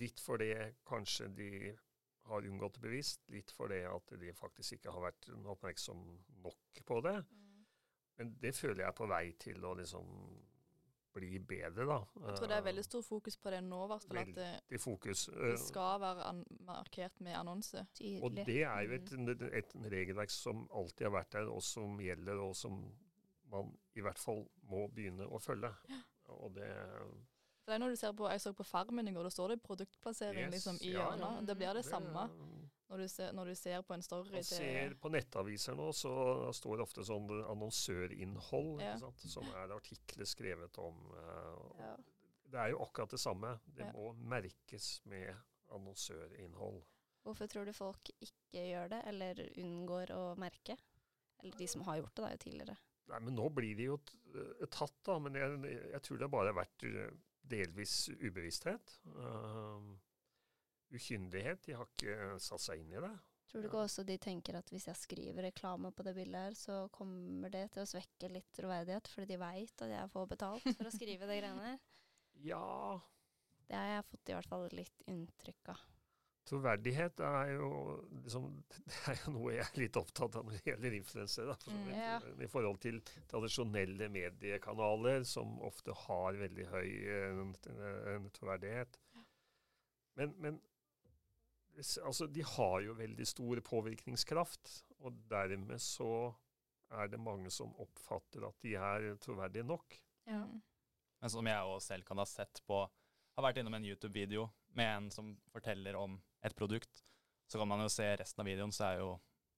litt 0.00 0.20
fordi 0.20 0.52
kanskje 0.86 1.28
de 1.34 1.50
har 2.26 2.42
unngått 2.42 2.74
det 2.74 2.82
bevisst, 2.82 3.28
litt 3.30 3.50
fordi 3.54 3.82
at 3.86 4.12
de 4.18 4.32
faktisk 4.34 4.72
ikke 4.78 4.90
har 4.92 5.00
vært 5.12 5.28
oppmerksom 5.46 6.00
nok 6.42 6.80
på 6.84 7.00
det. 7.02 7.16
Mm. 7.30 7.66
Men 8.18 8.36
det 8.40 8.54
føler 8.56 8.82
jeg 8.82 8.88
er 8.88 8.96
på 8.98 9.06
vei 9.08 9.32
til 9.38 9.64
å 9.64 9.74
liksom 9.78 10.08
bli 11.16 11.38
bedre, 11.40 11.86
da. 11.88 11.98
Jeg 12.28 12.36
tror 12.38 12.50
det 12.52 12.56
er 12.58 12.64
veldig 12.66 12.84
stor 12.86 13.02
fokus 13.06 13.36
på 13.40 13.50
det 13.54 13.60
nå, 13.64 13.78
i 13.84 13.90
hvert 13.92 14.06
fall. 14.08 14.18
At 14.22 14.34
det, 14.70 14.80
fokus. 14.82 15.24
det 15.32 15.52
Eh, 15.52 15.56
skal 15.64 16.00
være 16.04 16.26
an 16.28 16.42
markert 16.68 17.20
med 17.24 17.34
annonse. 17.40 17.86
Og 18.22 18.36
det 18.36 18.60
er 18.62 18.80
jo 18.86 18.92
et, 19.00 19.12
Mm. 19.12 19.28
et 19.52 19.74
regelverk 19.92 20.30
som 20.30 20.68
alltid 20.72 21.06
har 21.08 21.14
vært 21.16 21.32
der, 21.32 21.48
og 21.50 21.62
som 21.62 21.98
gjelder, 21.98 22.38
og 22.48 22.54
som 22.56 22.78
man 23.50 23.72
i 23.94 24.00
hvert 24.02 24.18
fall 24.18 24.44
må 24.68 24.86
begynne 24.92 25.26
å 25.26 25.38
følge. 25.40 25.72
Og 26.28 26.52
det 26.54 26.68
det 27.66 27.74
er 27.74 27.78
når 27.78 27.88
du 27.88 27.96
ser 27.96 28.12
på, 28.12 28.28
Jeg 28.30 28.40
så 28.40 28.52
på 28.54 28.62
Farmen 28.64 29.08
i 29.08 29.12
går, 29.12 29.22
da 29.24 29.28
står 29.30 29.48
det 29.48 29.62
produktplassering 29.62 30.38
Yes, 30.46 30.52
liksom, 30.54 30.76
i 30.82 30.92
ja, 30.92 31.00
ja. 31.00 31.16
hjørnet. 31.16 31.46
Det 31.48 31.56
blir 31.56 31.66
det, 31.74 31.82
det- 31.82 31.90
samme 31.90 32.28
når 32.88 32.98
du, 33.02 33.08
ser, 33.08 33.32
når 33.34 33.44
du 33.50 33.54
ser 33.58 33.82
på 33.82 33.94
en 33.96 34.02
story. 34.02 34.30
Man 34.36 34.44
ser 34.46 34.94
på 35.02 35.10
nettaviser 35.10 35.74
nå, 35.74 35.88
så 35.96 36.12
står 36.54 36.76
det 36.78 36.84
ofte 36.86 37.04
sånn 37.06 37.26
annonsørinnhold, 37.50 38.80
Ja. 38.84 38.94
som 39.16 39.48
er 39.54 39.74
artikler 39.74 40.24
skrevet 40.28 40.78
om 40.78 41.00
Uh, 41.10 41.80
ja. 41.80 41.96
Det 42.46 42.60
er 42.62 42.70
jo 42.70 42.78
akkurat 42.84 43.10
det 43.10 43.18
samme. 43.18 43.58
Det 43.66 43.84
Ja. 43.84 43.92
må 43.92 44.12
merkes 44.14 45.00
med 45.04 45.34
annonsørinnhold. 45.74 46.82
Hvorfor 47.24 47.48
tror 47.50 47.64
du 47.66 47.72
folk 47.72 48.08
ikke 48.22 48.62
gjør 48.70 48.88
det, 48.92 49.00
eller 49.10 49.34
unngår 49.58 50.12
å 50.14 50.36
merke? 50.38 50.76
Eller 51.42 51.56
de 51.58 51.66
som 51.66 51.82
har 51.82 51.98
gjort 51.98 52.14
det 52.14 52.22
da, 52.22 52.30
jo 52.30 52.36
tidligere. 52.44 52.76
Nei, 53.08 53.18
men 53.20 53.34
Nå 53.34 53.48
blir 53.54 53.74
de 53.76 53.88
jo 53.90 53.98
eh, 54.34 54.66
tatt, 54.70 54.94
da. 55.04 55.18
Men 55.18 55.34
jeg, 55.34 55.58
jeg 55.92 56.02
tror 56.02 56.18
det 56.18 56.30
bare 56.30 56.52
har 56.52 56.58
vært 56.64 56.84
eh, 56.84 57.10
delvis 57.42 58.08
ubevissthet. 58.20 58.96
Uh, 59.06 59.96
ukyndighet. 60.94 61.64
De 61.66 61.74
har 61.78 61.88
ikke 61.90 62.36
satt 62.42 62.60
seg 62.66 62.82
inn 62.84 62.92
i 62.94 63.02
det. 63.02 63.12
Tror 63.46 63.62
du 63.62 63.68
ikke 63.68 63.82
også 63.86 64.02
de 64.04 64.16
tenker 64.18 64.56
at 64.58 64.70
hvis 64.74 64.88
jeg 64.90 64.98
skriver 64.98 65.46
reklame 65.46 65.92
på 65.94 66.02
det 66.06 66.14
bildet 66.16 66.48
her, 66.48 66.54
så 66.58 66.78
kommer 66.92 67.50
det 67.54 67.68
til 67.72 67.84
å 67.84 67.88
svekke 67.88 68.28
litt 68.34 68.48
troverdighet, 68.58 69.06
fordi 69.12 69.28
de 69.32 69.38
veit 69.40 69.84
at 69.86 69.92
jeg 69.94 70.10
får 70.12 70.26
betalt 70.32 70.66
for 70.76 70.88
å 70.90 70.94
skrive 70.94 71.28
de 71.30 71.38
greiene 71.42 71.68
her? 71.72 71.78
Ja, 72.44 72.98
Det 73.66 73.74
har 73.78 73.86
jeg 73.94 74.08
fått 74.10 74.28
i 74.28 74.34
hvert 74.36 74.50
fall 74.50 74.66
litt 74.76 75.06
inntrykk 75.08 75.70
av. 75.72 75.84
troverdighet 76.46 77.22
er 77.26 77.48
jo 77.54 77.68
liksom, 78.24 78.50
Det 78.90 78.98
er 79.14 79.16
jo 79.24 79.32
noe 79.38 79.54
jeg 79.54 79.64
er 79.64 79.80
litt 79.80 79.96
opptatt 80.02 80.36
av 80.38 80.44
når 80.46 80.58
det 80.58 80.66
gjelder 80.72 80.98
influensere. 80.98 81.56
for 81.64 81.72
Mm, 81.72 81.88
ja. 81.96 82.18
I 82.44 82.50
forhold 82.52 82.78
til 82.84 83.00
tradisjonelle 83.30 84.10
mediekanaler, 84.12 85.24
som 85.26 85.56
ofte 85.66 85.94
har 86.04 86.38
veldig 86.42 86.66
høy 86.74 86.90
eh, 87.14 87.40
eh, 87.72 88.28
troverdighet. 88.36 89.00
Men, 90.16 90.34
men 90.40 90.60
s- 90.60 90.75
altså, 91.78 92.26
de 92.32 92.42
har 92.42 92.80
jo 92.84 92.94
veldig 92.98 93.26
stor 93.26 93.60
påvirkningskraft, 93.60 94.82
og 95.00 95.12
dermed 95.30 95.80
så 95.82 96.34
er 96.90 97.08
det 97.10 97.18
mange 97.20 97.50
som 97.50 97.72
oppfatter 97.82 98.46
at 98.46 98.60
de 98.62 98.74
er 98.78 99.16
troverdige 99.22 99.64
nok. 99.66 99.96
Ja. 100.26 100.44
Mm. 100.44 100.62
Men 101.20 101.30
som 101.32 101.46
jeg 101.48 101.56
også 101.64 101.86
selv 101.94 102.04
kan 102.04 102.18
ha 102.20 102.24
sett 102.28 102.60
på 102.68 102.88
Har 103.36 103.44
vært 103.44 103.58
innom 103.60 103.74
en 103.76 103.84
YouTube-video 103.84 104.46
med 104.78 104.86
en 104.96 105.10
som 105.12 105.34
forteller 105.52 105.94
om 106.00 106.14
et 106.42 106.54
produkt. 106.56 107.02
Så 107.46 107.58
kan 107.60 107.68
man 107.68 107.82
jo 107.82 107.88
se 107.92 108.06
resten 108.16 108.40
av 108.40 108.46
videoen, 108.48 108.72
så 108.72 108.86
er 108.86 109.00
jo 109.02 109.10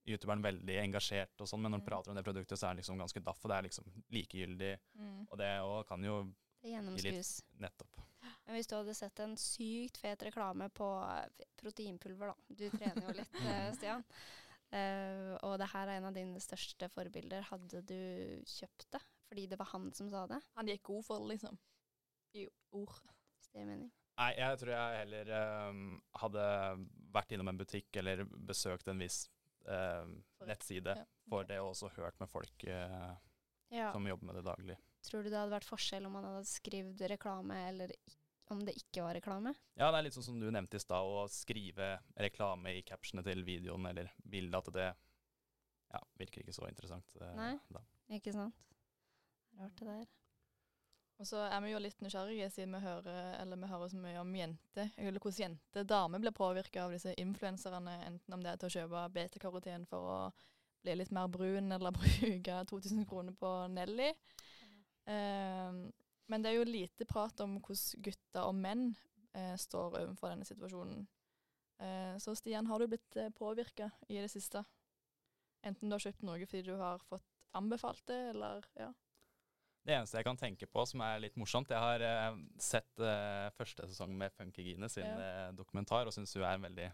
youtuberen 0.08 0.42
veldig 0.42 0.80
engasjert 0.82 1.38
og 1.40 1.46
sånn, 1.46 1.60
men 1.62 1.70
når 1.70 1.78
han 1.78 1.84
Mm. 1.84 1.90
prater 1.92 2.10
om 2.10 2.16
det 2.16 2.24
produktet, 2.24 2.58
så 2.58 2.64
er 2.64 2.68
han 2.72 2.76
liksom 2.78 2.98
ganske 2.98 3.22
daff, 3.22 3.44
og 3.44 3.50
det 3.52 3.56
er 3.58 3.62
liksom 3.68 3.84
likegyldig. 4.10 4.72
Mm. 4.98 5.28
Og 5.30 5.38
det 5.38 5.52
òg 5.62 5.86
kan 5.86 6.02
jo 6.02 6.16
Det 6.60 6.70
gjennomskues. 6.72 7.42
nettopp 7.60 8.00
Men 8.48 8.56
hvis 8.56 8.66
du 8.70 8.74
hadde 8.78 8.94
sett 8.96 9.20
en 9.20 9.34
sykt 9.36 9.98
fet 10.00 10.22
reklame 10.24 10.70
på 10.72 10.86
eh, 11.04 11.46
proteinpulver, 11.60 12.30
da. 12.32 12.36
Du 12.48 12.64
trener 12.72 13.04
jo 13.10 13.16
litt, 13.18 13.34
eh, 13.44 13.66
Stian. 13.76 14.04
Uh, 14.68 15.32
og 15.48 15.54
det 15.60 15.68
her 15.72 15.88
er 15.88 15.96
en 15.96 16.06
av 16.10 16.16
dine 16.16 16.40
største 16.44 16.88
forbilder. 16.92 17.44
Hadde 17.48 17.80
du 17.88 17.98
kjøpt 18.48 18.88
det 18.92 19.00
fordi 19.28 19.46
det 19.48 19.58
var 19.60 19.68
han 19.74 19.86
som 19.96 20.08
sa 20.12 20.22
det? 20.28 20.38
Han 20.56 20.68
gikk 20.72 20.82
god 20.88 21.04
for 21.06 21.20
det, 21.20 21.34
liksom. 21.36 21.56
I 22.36 22.46
ord. 22.76 22.94
Hvis 23.36 23.48
det 23.52 23.60
gir 23.62 23.68
mening. 23.68 23.90
Nei, 24.18 24.30
jeg 24.40 24.58
tror 24.60 24.72
jeg 24.74 24.98
heller 25.02 25.32
um, 25.70 25.82
hadde 26.20 26.44
vært 27.14 27.32
innom 27.36 27.48
en 27.52 27.60
butikk 27.60 27.96
eller 28.00 28.24
besøkt 28.26 28.88
en 28.92 29.00
viss 29.04 29.26
For- 29.68 30.48
nettside 30.48 30.94
Ja. 30.96 31.04
for 31.28 31.44
det, 31.44 31.58
og 31.60 31.74
også 31.74 31.90
hørt 31.98 32.16
med 32.20 32.30
folk 32.32 32.64
uh, 32.64 33.12
Ja. 33.68 33.90
som 33.92 34.06
jobber 34.08 34.30
med 34.30 34.38
det 34.40 34.44
daglig. 34.48 34.78
Tror 35.04 35.22
du 35.22 35.28
det 35.28 35.36
hadde 35.38 35.52
vært 35.52 35.68
forskjell 35.68 36.06
om 36.08 36.16
han 36.16 36.24
hadde 36.30 36.48
skrevet 36.48 37.04
reklame, 37.12 37.58
eller 37.68 37.92
ik- 37.92 38.16
om 38.54 38.62
det 38.66 38.76
ikke 38.78 39.04
var 39.04 39.16
reklame? 39.18 39.54
Ja, 39.78 39.90
det 39.90 39.98
er 39.98 40.06
litt 40.06 40.16
sånn 40.16 40.26
som 40.26 40.38
du 40.40 40.48
nevnte 40.50 40.78
i 40.78 40.82
stad, 40.82 41.04
å 41.04 41.26
skrive 41.32 41.94
reklame 42.16 42.76
i 42.78 42.84
captionet 42.86 43.26
til 43.28 43.44
videoen 43.46 43.86
eller 43.90 44.10
bildet, 44.24 44.58
at 44.60 44.74
det 44.74 44.88
ja, 45.94 46.00
virker 46.20 46.44
ikke 46.44 46.56
så 46.56 46.68
interessant. 46.68 47.16
eh, 47.20 47.34
Nei. 47.38 47.52
Da. 47.72 47.84
Ikke 48.18 48.32
sant? 48.34 48.56
Rart 49.58 49.76
det 49.80 49.88
der. 49.88 50.08
Og 51.18 51.26
så 51.26 51.40
er 51.48 51.58
vi 51.64 51.72
jo 51.72 51.80
litt 51.82 52.02
nysgjerrige, 52.04 52.46
siden 52.54 52.76
vi 52.76 52.80
hører, 52.84 53.32
eller 53.40 53.58
vi 53.58 53.70
hører 53.72 53.90
så 53.90 53.98
mye 53.98 54.20
om 54.20 54.36
jenter, 54.38 54.92
eller 54.96 55.18
hvordan 55.18 55.42
jenter, 55.42 55.86
damer, 55.90 56.20
blir 56.22 56.34
påvirka 56.36 56.84
av 56.84 56.94
disse 56.94 57.14
influenserne, 57.18 57.96
enten 58.06 58.36
om 58.36 58.44
det 58.44 58.52
er 58.52 58.60
til 58.60 58.68
å 58.68 58.74
kjøpe 58.76 59.02
beta-karoten 59.16 59.86
for 59.90 60.12
å 60.12 60.18
bli 60.86 60.94
litt 60.94 61.10
mer 61.10 61.26
brun, 61.26 61.72
eller 61.74 61.96
bruke 61.98 62.60
2000 62.70 63.08
kroner 63.10 63.34
på 63.34 63.50
Nelly. 63.74 64.12
Ehm, 65.10 65.88
men 66.28 66.44
det 66.44 66.50
er 66.52 66.58
jo 66.60 66.68
lite 66.68 67.06
prat 67.08 67.40
om 67.44 67.58
hvordan 67.60 68.02
gutter 68.04 68.44
og 68.46 68.54
menn 68.56 68.90
eh, 69.34 69.54
står 69.58 69.98
overfor 70.02 70.32
denne 70.34 70.46
situasjonen. 70.48 71.06
Eh, 71.80 72.14
så 72.20 72.34
Stian, 72.36 72.66
har 72.68 72.78
du 72.82 72.88
blitt 72.90 73.16
eh, 73.16 73.30
påvirka 73.34 73.90
i 74.08 74.20
det 74.20 74.30
siste? 74.32 74.64
Enten 75.66 75.88
du 75.90 75.96
har 75.96 76.02
kjøpt 76.04 76.24
noe 76.26 76.46
fordi 76.46 76.62
du 76.68 76.74
har 76.78 77.02
fått 77.08 77.26
anbefalt 77.58 78.04
det, 78.06 78.18
eller 78.34 78.66
ja. 78.78 78.92
Det 79.88 79.94
eneste 79.94 80.18
jeg 80.18 80.26
kan 80.26 80.36
tenke 80.36 80.66
på 80.68 80.82
som 80.84 81.00
er 81.06 81.20
litt 81.22 81.36
morsomt 81.40 81.70
Jeg 81.72 81.80
har 81.80 82.02
eh, 82.04 82.40
sett 82.60 83.00
eh, 83.00 83.48
første 83.56 83.86
sesong 83.88 84.12
med 84.18 84.34
Funkygine 84.36 84.90
sin 84.92 85.06
Ja. 85.06 85.18
eh, 85.48 85.52
dokumentar, 85.56 86.06
og 86.06 86.12
syns 86.12 86.34
hun 86.36 86.44
er 86.44 86.58
en 86.58 86.66
veldig 86.68 86.88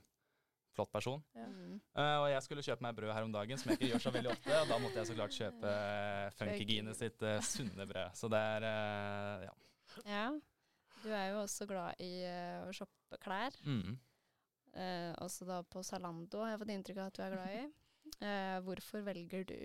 flott 0.75 0.93
person. 0.93 1.23
Ja. 1.37 1.47
Mm. 1.50 1.76
Eh, 1.78 2.16
og 2.23 2.28
jeg 2.33 2.47
skulle 2.47 2.64
kjøpe 2.66 2.87
meg 2.87 2.97
brød 2.99 3.12
her 3.14 3.26
om 3.26 3.35
dagen, 3.35 3.61
som 3.61 3.71
jeg 3.71 3.81
ikke 3.81 3.93
gjør 3.93 4.04
så 4.07 4.14
veldig 4.14 4.33
ofte. 4.35 4.57
Og 4.61 4.73
da 4.73 4.81
måtte 4.83 5.00
jeg 5.00 5.11
så 5.11 5.19
klart 5.19 5.38
kjøpe 5.38 5.76
Funkygine 6.40 6.95
Funky 6.95 7.04
sitt 7.04 7.25
uh, 7.26 7.38
sunne 7.47 7.87
brød. 7.90 8.19
Så 8.19 8.31
det 8.33 8.43
er 8.54 8.66
uh, 8.66 9.47
ja. 9.47 9.54
Ja. 10.09 10.26
Du 11.04 11.11
er 11.12 11.31
jo 11.35 11.43
også 11.43 11.66
glad 11.69 12.00
i 12.00 12.25
eh, 12.25 12.62
å 12.64 12.73
shoppe 12.73 13.19
klær. 13.21 13.57
Mm. 13.69 13.97
Eh, 14.75 15.11
også 15.23 15.45
da 15.47 15.61
på 15.69 15.83
Zalando 15.85 16.40
har 16.43 16.54
jeg 16.54 16.62
fått 16.62 16.73
inntrykk 16.75 17.00
av 17.02 17.11
at 17.11 17.19
du 17.19 17.25
er 17.25 17.35
glad 17.35 17.57
i. 17.59 17.64
Eh, 18.25 18.57
hvorfor 18.64 19.04
velger 19.04 19.45
du 19.50 19.59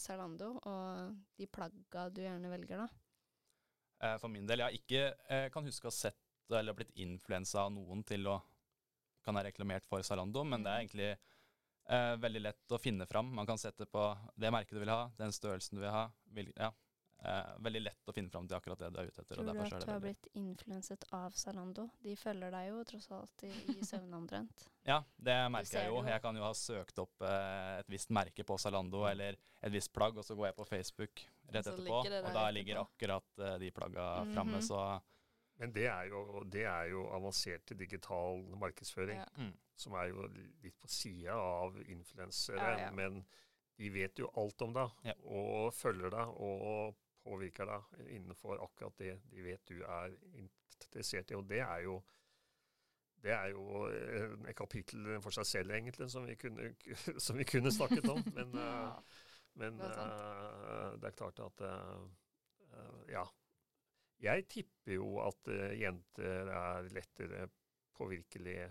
Zalando, 0.00 0.52
og 0.68 1.16
de 1.38 1.48
plagga 1.48 2.08
du 2.12 2.20
gjerne 2.24 2.52
velger, 2.52 2.84
da? 2.84 2.88
Eh, 4.02 4.18
for 4.20 4.32
min 4.32 4.46
del, 4.48 4.60
jeg 4.60 4.68
har 4.68 4.78
ikke 4.82 5.02
eh, 5.32 5.48
kan 5.54 5.66
huske 5.68 5.88
å 5.88 5.92
ha 5.92 5.96
sett 5.96 6.20
eller 6.52 6.76
blitt 6.76 6.92
influensa 7.00 7.62
av 7.64 7.72
noen 7.72 8.02
til 8.04 8.28
å 8.28 8.36
kan 9.24 9.36
ha 9.36 9.42
reklamert 9.44 9.86
for 9.88 10.02
Zalando, 10.02 10.44
men 10.44 10.62
det 10.62 10.70
er 10.70 10.78
Mm. 10.78 10.86
egentlig 10.86 11.10
eh, 11.88 12.16
veldig 12.16 12.40
lett 12.40 12.72
å 12.72 12.78
finne 12.78 13.06
fram. 13.06 13.34
Man 13.34 13.46
kan 13.46 13.58
sette 13.58 13.86
på 13.86 14.06
det 14.36 14.50
merket 14.50 14.76
du 14.76 14.80
vil 14.80 14.88
ha, 14.92 15.10
den 15.18 15.32
størrelsen 15.32 15.76
du 15.76 15.82
vil 15.82 15.90
ha. 15.90 16.10
Vil, 16.24 16.52
ja. 16.56 16.70
eh, 17.24 17.50
veldig 17.58 17.82
lett 17.82 18.08
å 18.08 18.14
finne 18.14 18.30
fram 18.30 18.46
til 18.48 18.56
akkurat 18.56 18.78
det 18.78 18.90
du 18.94 19.00
er 19.00 19.10
ute 19.10 19.20
etter. 19.22 19.34
Tror 19.34 19.52
du 19.52 19.60
at 19.60 19.84
du 19.86 19.90
har 19.90 20.00
blitt 20.00 20.28
influenset 20.38 21.04
av 21.10 21.34
Zalando? 21.38 21.88
De 22.02 22.16
følger 22.16 22.50
deg 22.54 22.68
jo 22.70 22.84
tross 22.84 23.10
alt 23.10 23.44
i, 23.48 23.52
i 23.74 23.84
søvne 23.90 24.16
omtrent. 24.16 24.66
Ja, 24.86 25.02
det 25.16 25.36
merker 25.54 25.78
jeg 25.80 25.90
jo. 25.90 26.00
Jeg 26.06 26.22
kan 26.22 26.36
jo 26.36 26.46
ha 26.46 26.54
søkt 26.54 26.98
opp 26.98 27.22
eh, 27.22 27.78
et 27.82 27.92
visst 27.92 28.10
merke 28.10 28.46
på 28.46 28.58
Zalando 28.58 29.04
eller 29.10 29.38
et 29.60 29.72
visst 29.72 29.92
plagg, 29.94 30.16
og 30.18 30.26
så 30.26 30.38
går 30.38 30.50
jeg 30.50 30.58
på 30.58 30.68
Facebook 30.70 31.24
rett 31.52 31.66
etterpå, 31.66 32.02
og 32.06 32.34
da 32.34 32.50
ligger 32.50 32.82
akkurat 32.82 33.38
eh, 33.38 33.58
de 33.58 33.70
plagga 33.70 34.24
framme. 34.32 34.58
Mm 34.58 34.60
-hmm. 34.60 34.68
så 34.68 35.00
Men 35.60 35.72
det 35.74 35.86
er 35.86 36.08
jo, 36.10 36.42
det 36.52 36.64
er 36.64 36.88
jo 36.90 37.04
avansert 37.14 37.72
digital 37.78 38.42
markedsføring. 38.58 39.18
Ja. 39.20 39.28
mm. 39.36 39.52
som 39.82 39.94
er 39.98 40.10
jo 40.12 40.26
litt 40.62 40.76
på 40.78 40.88
sida 40.88 41.34
av 41.34 41.78
influensere, 41.90 42.58
Ja, 42.62 42.78
ja. 42.86 42.90
men 42.94 43.24
de 43.80 43.88
vet 43.90 44.18
jo 44.20 44.28
alt 44.38 44.62
om 44.62 44.72
deg, 44.76 44.90
Ja. 45.04 45.14
og 45.24 45.72
følger 45.74 46.10
deg 46.12 46.28
og 46.38 46.94
påvirker 47.24 47.66
deg 47.66 48.10
innenfor 48.16 48.62
akkurat 48.62 48.94
det 48.98 49.16
de 49.30 49.42
vet 49.42 49.64
du 49.66 49.82
er 49.82 50.14
interessert 50.38 51.30
i. 51.30 51.34
Og 51.34 51.48
det 51.48 51.60
er 51.60 51.82
jo 51.86 52.02
det 53.22 53.30
er 53.30 53.52
jo 53.54 53.84
eh, 53.86 54.32
et 54.50 54.56
kapittel 54.58 55.20
for 55.22 55.30
seg 55.30 55.46
selv, 55.46 55.70
egentlig, 55.76 56.08
som 56.10 56.24
vi 56.26 56.34
kunne, 56.34 56.72
som 57.24 57.38
vi 57.38 57.44
kunne 57.46 57.70
snakket 57.72 58.08
om. 58.10 58.22
Men, 58.36 58.54
eh, 58.58 59.20
men 59.54 59.76
det 59.78 59.90
er 59.92 60.12
eh, 60.16 60.94
det 60.98 61.10
er 61.10 61.16
klart 61.16 61.40
at 61.44 61.62
Ja. 63.12 63.24
Jeg 64.22 64.44
tipper 64.48 64.94
jo 64.94 65.08
at 65.26 65.48
eh, 65.50 65.72
jenter 65.80 66.50
er 66.54 66.88
lettere 66.94 67.48
påvirkelige 67.98 68.68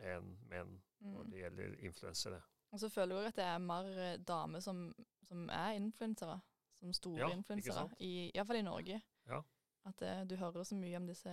enn 0.00 0.34
menn 0.50 0.76
når 1.00 1.22
Mm. 1.24 1.30
det 1.30 1.38
gjelder 1.40 1.74
influensere. 1.84 2.40
Og 2.72 2.80
så 2.80 2.88
føler 2.90 3.14
jeg 3.16 3.18
også 3.24 3.28
at 3.28 3.36
det 3.36 3.44
er 3.44 3.58
mer 3.58 3.88
eh, 3.98 4.16
damer 4.18 4.60
som, 4.60 4.78
som 5.22 5.48
er 5.52 5.74
influensere. 5.76 6.38
Som 6.76 6.92
store 6.92 7.18
Ja, 7.20 7.28
influensere. 7.32 7.72
sant? 7.74 7.94
I- 8.00 8.30
Iallfall 8.34 8.56
i 8.56 8.62
Norge. 8.62 9.00
Ja. 9.28 9.40
At 9.86 10.02
eh, 10.02 10.24
du 10.28 10.36
hører 10.36 10.64
så 10.64 10.74
mye 10.76 10.96
om 10.96 11.06
disse 11.06 11.32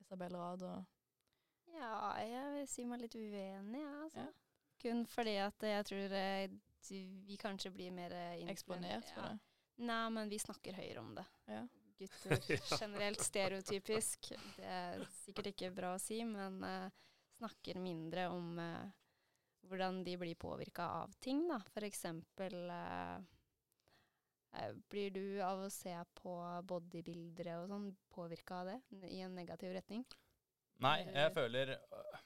Isabel 0.00 0.36
Rad 0.36 0.62
og 0.62 0.84
Ja, 1.74 2.12
jeg 2.22 2.52
vil 2.54 2.68
si 2.68 2.84
meg 2.84 3.00
litt 3.00 3.14
uenig, 3.16 3.80
jeg, 3.80 4.02
altså. 4.04 4.20
Ja. 4.20 4.26
Kun 4.84 5.06
fordi 5.06 5.34
at 5.42 5.62
jeg 5.62 5.84
tror 5.86 6.14
vi 7.26 7.36
kanskje 7.40 7.70
blir 7.74 7.90
mer 7.90 8.12
eksponert 8.48 9.08
for 9.14 9.22
ja. 9.22 9.28
det. 9.32 9.38
Nei, 9.78 10.08
men 10.10 10.28
vi 10.30 10.38
snakker 10.38 10.76
høyere 10.76 11.00
om 11.00 11.14
det. 11.16 11.24
Ja. 11.48 11.64
Gutter 11.98 12.40
generelt 12.80 13.20
stereotypisk. 13.22 14.32
Det 14.56 14.64
er 14.66 15.04
sikkert 15.24 15.52
ikke 15.52 15.70
bra 15.74 15.94
å 15.94 16.00
si, 16.02 16.20
men 16.26 16.58
uh, 16.64 16.90
snakker 17.38 17.78
mindre 17.80 18.28
om 18.34 18.58
uh, 18.58 18.90
hvordan 19.68 20.02
de 20.04 20.16
blir 20.20 20.34
påvirka 20.36 20.88
av 21.02 21.14
ting, 21.24 21.46
da. 21.48 21.60
For 21.72 21.86
eksempel 21.86 22.58
Eh, 24.54 24.70
Blir 24.86 25.10
du 25.10 25.40
av 25.42 25.64
å 25.64 25.70
se 25.72 25.90
på 26.14 26.32
bodybuildere 26.68 27.56
og 27.58 27.72
sånn 27.72 27.88
påvirka 28.14 28.60
av 28.60 28.68
det 28.70 29.08
i 29.10 29.16
en 29.26 29.34
negativ 29.34 29.72
retning? 29.74 30.04
Nei, 30.84 31.00
jeg 31.10 31.32
føler 31.34 31.72
øh, 31.74 32.20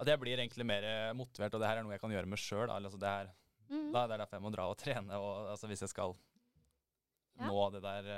at 0.00 0.08
jeg 0.08 0.20
blir 0.22 0.40
egentlig 0.40 0.64
mer 0.64 0.86
motivert, 1.16 1.52
og 1.52 1.60
det 1.60 1.68
her 1.68 1.82
er 1.82 1.84
noe 1.84 1.92
jeg 1.92 2.00
kan 2.00 2.14
gjøre 2.16 2.30
med 2.32 2.40
sjøl. 2.40 2.72
Altså 2.72 2.96
det, 2.96 3.12
Mm. 3.68 3.92
da- 3.92 4.06
det 4.06 4.14
er 4.14 4.18
derfor 4.24 4.36
jeg 4.36 4.42
må 4.44 4.50
dra 4.52 4.64
og 4.68 4.76
trene, 4.80 5.16
og, 5.20 5.46
altså 5.52 5.68
hvis 5.68 5.80
jeg 5.84 5.88
skal 5.92 6.16
Ja. 7.40 7.46
nå 7.48 7.70
det 7.72 7.82
der 7.82 8.08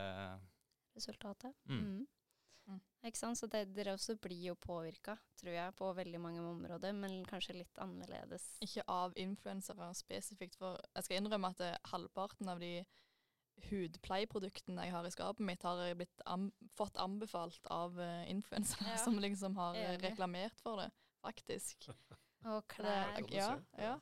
Resultatet. 0.96 1.54
Mm. 1.68 1.80
Mm. 1.80 2.06
Mm. 2.66 2.80
Ikke 3.06 3.20
sant? 3.20 3.38
Så 3.38 3.46
det, 3.50 3.62
dere 3.76 3.94
også 3.94 4.16
blir 4.18 4.48
jo 4.48 4.56
påvirka, 4.58 5.14
tror 5.38 5.54
jeg, 5.54 5.74
på 5.78 5.90
veldig 5.94 6.20
mange 6.20 6.42
områder, 6.42 6.94
men 6.98 7.20
kanskje 7.28 7.60
litt 7.60 7.78
annerledes. 7.82 8.48
Ikke 8.66 8.84
av 8.90 9.14
influensere 9.20 9.92
spesifikt, 9.94 10.58
for 10.58 10.80
jeg 10.96 11.06
skal 11.06 11.20
innrømme 11.20 11.52
at 11.54 11.62
eh, 11.62 11.76
halvparten 11.92 12.50
av 12.50 12.62
de 12.62 12.72
hudpleieproduktene 13.70 14.84
jeg 14.84 14.92
har 14.92 15.06
i 15.06 15.12
skapet 15.14 15.46
mitt, 15.46 15.62
har 15.64 15.80
jeg 15.86 16.00
blitt 16.02 16.24
am 16.28 16.50
fått 16.76 16.98
anbefalt 17.00 17.70
av 17.72 17.96
uh, 17.96 18.24
influensere 18.28 18.90
Ja. 18.90 18.98
som 19.04 19.16
liksom 19.22 19.56
har 19.56 19.78
Enig. 19.78 20.02
reklamert 20.02 20.60
for 20.60 20.82
det, 20.82 20.90
faktisk. 21.24 21.88
Og 22.52 22.66
klær. 22.70 23.22
ja, 23.32 23.56
ja. 23.80 23.96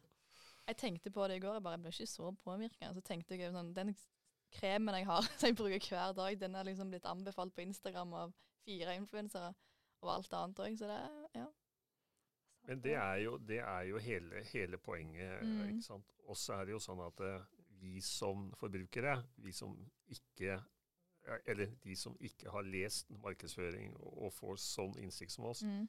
Jeg 0.65 0.77
tenkte 0.81 1.13
på 1.13 1.29
det 1.29 1.37
i 1.37 1.45
går, 1.45 1.59
jeg 1.59 1.65
bare 1.65 1.79
ble 1.79 1.93
ikke 1.93 2.09
så 2.09 2.31
påvirka. 2.41 2.89
Så 2.97 3.03
tenkte 3.05 3.37
jeg 3.37 3.53
sånn, 3.53 3.75
den 3.77 3.93
kremen 4.55 4.95
jeg 5.01 5.07
har 5.09 5.23
som 5.39 5.49
jeg 5.51 5.57
bruker 5.59 5.91
hver 5.97 6.15
dag, 6.17 6.39
den 6.41 6.55
er 6.57 6.65
liksom 6.71 6.91
blitt 6.93 7.07
anbefalt 7.11 7.55
på 7.55 7.65
Instagram 7.67 8.13
av 8.23 8.33
fire 8.65 8.95
influensere, 8.97 9.53
og 10.05 10.11
alt 10.15 10.33
annet 10.37 10.61
òg, 10.65 10.79
så 10.79 10.89
det 10.89 10.97
er 11.01 11.41
ja. 11.43 11.47
Men 12.67 12.81
det 12.81 12.95
er 12.97 13.17
jo, 13.21 13.35
det 13.45 13.59
er 13.61 13.83
jo 13.91 13.99
hele, 14.01 14.41
hele 14.53 14.79
poenget. 14.81 15.43
Mm. 15.45 15.59
ikke 15.75 15.83
sant? 15.85 16.15
Og 16.25 16.37
så 16.41 16.55
er 16.57 16.65
det 16.65 16.73
jo 16.73 16.79
sånn 16.81 17.03
at 17.05 17.21
eh, 17.21 17.43
vi 17.83 17.99
som 18.01 18.47
forbrukere, 18.57 19.19
vi 19.45 19.53
som 19.53 19.75
ikke 20.09 20.55
eh, 20.55 21.43
eller 21.53 21.75
de 21.85 21.97
som 21.97 22.17
ikke 22.25 22.49
har 22.55 22.65
lest 22.65 23.11
markedsføring 23.21 23.93
og 24.01 24.33
får 24.33 24.57
sånn 24.65 24.97
innsikt 25.03 25.35
som 25.37 25.45
oss, 25.51 25.61
Mm. 25.65 25.85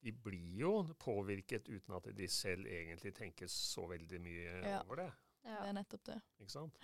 de 0.00 0.12
blir 0.12 0.56
jo 0.62 0.72
påvirket 1.02 1.68
uten 1.68 1.94
at 1.98 2.08
de 2.16 2.28
selv 2.30 2.66
egentlig 2.70 3.12
tenker 3.18 3.46
så 3.52 3.84
veldig 3.90 4.20
mye 4.24 4.56
Ja. 4.64 4.80
over 4.86 4.96
det. 5.02 5.10
Ja. 5.44 5.60
Det 5.60 5.68
er 5.68 5.72
nettopp 5.82 6.04
det. 6.08 6.20
Ikke 6.40 6.52
sant? 6.56 6.78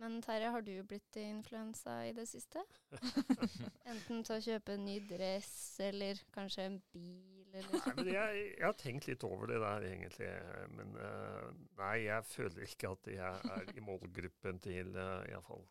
Men 0.00 0.22
Terje, 0.24 0.48
har 0.54 0.62
du 0.64 0.72
blitt 0.88 1.16
influensa 1.20 1.98
i 2.08 2.12
det 2.16 2.24
siste? 2.28 2.62
Enten 3.90 4.22
til 4.24 4.36
å 4.36 4.40
kjøpe 4.40 4.76
en 4.78 4.86
ny 4.86 4.94
dress, 5.04 5.50
eller 5.84 6.22
kanskje 6.32 6.64
en 6.70 6.78
bil, 6.94 7.50
eller 7.52 7.74
Nei, 7.74 7.92
men 7.98 8.08
jeg, 8.14 8.38
jeg 8.58 8.64
har 8.64 8.78
tenkt 8.80 9.10
litt 9.10 9.26
over 9.28 9.50
det 9.50 9.58
der, 9.60 9.84
egentlig. 9.90 10.30
Men 10.78 10.94
uh, 10.96 11.50
nei, 11.82 11.96
jeg 12.06 12.28
føler 12.30 12.64
ikke 12.64 12.94
at 12.94 13.10
jeg 13.12 13.52
er 13.58 13.74
i 13.76 13.84
målgruppen 13.84 14.62
til 14.64 14.96
uh, 14.96 15.20
iallfall 15.28 15.66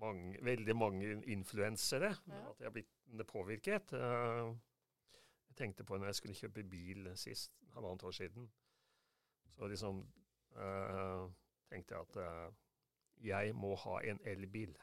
mange, 0.00 0.38
veldig 0.46 0.76
mange 0.76 1.10
influensere. 1.26 2.14
Ja. 2.26 2.40
At 2.50 2.62
jeg 2.62 2.70
har 2.70 2.76
blitt 2.78 3.26
påvirket. 3.28 3.92
Uh, 3.92 4.54
jeg 5.48 5.60
tenkte 5.60 5.84
på 5.84 5.98
når 5.98 6.12
jeg 6.12 6.20
skulle 6.22 6.38
kjøpe 6.38 6.64
bil 6.70 7.10
sist, 7.18 7.52
halvannet 7.74 8.06
år 8.08 8.16
siden. 8.16 8.48
Så 9.58 9.68
liksom 9.68 10.00
uh, 10.56 11.28
tenkte 11.68 11.94
jeg 11.94 12.06
at 12.06 12.16
eh, 12.22 12.48
jeg 13.24 13.54
må 13.54 13.74
ha 13.84 13.98
en 14.04 14.20
elbil. 14.24 14.74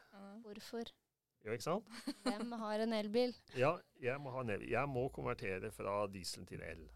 hvorfor? 0.41 0.91
Jo, 1.45 1.51
ikke 1.51 1.63
sant? 1.63 1.89
Hvem 2.25 2.51
har 2.51 2.81
en 2.81 2.93
elbil? 2.93 3.35
Ja, 3.57 3.75
jeg 4.01 4.21
må, 4.21 4.31
ha 4.33 4.41
en 4.41 4.49
elbil. 4.55 4.71
jeg 4.71 4.89
må 4.89 5.07
konvertere 5.13 5.71
fra 5.71 6.07
diesel 6.07 6.45
til 6.49 6.61
el. 6.65 6.87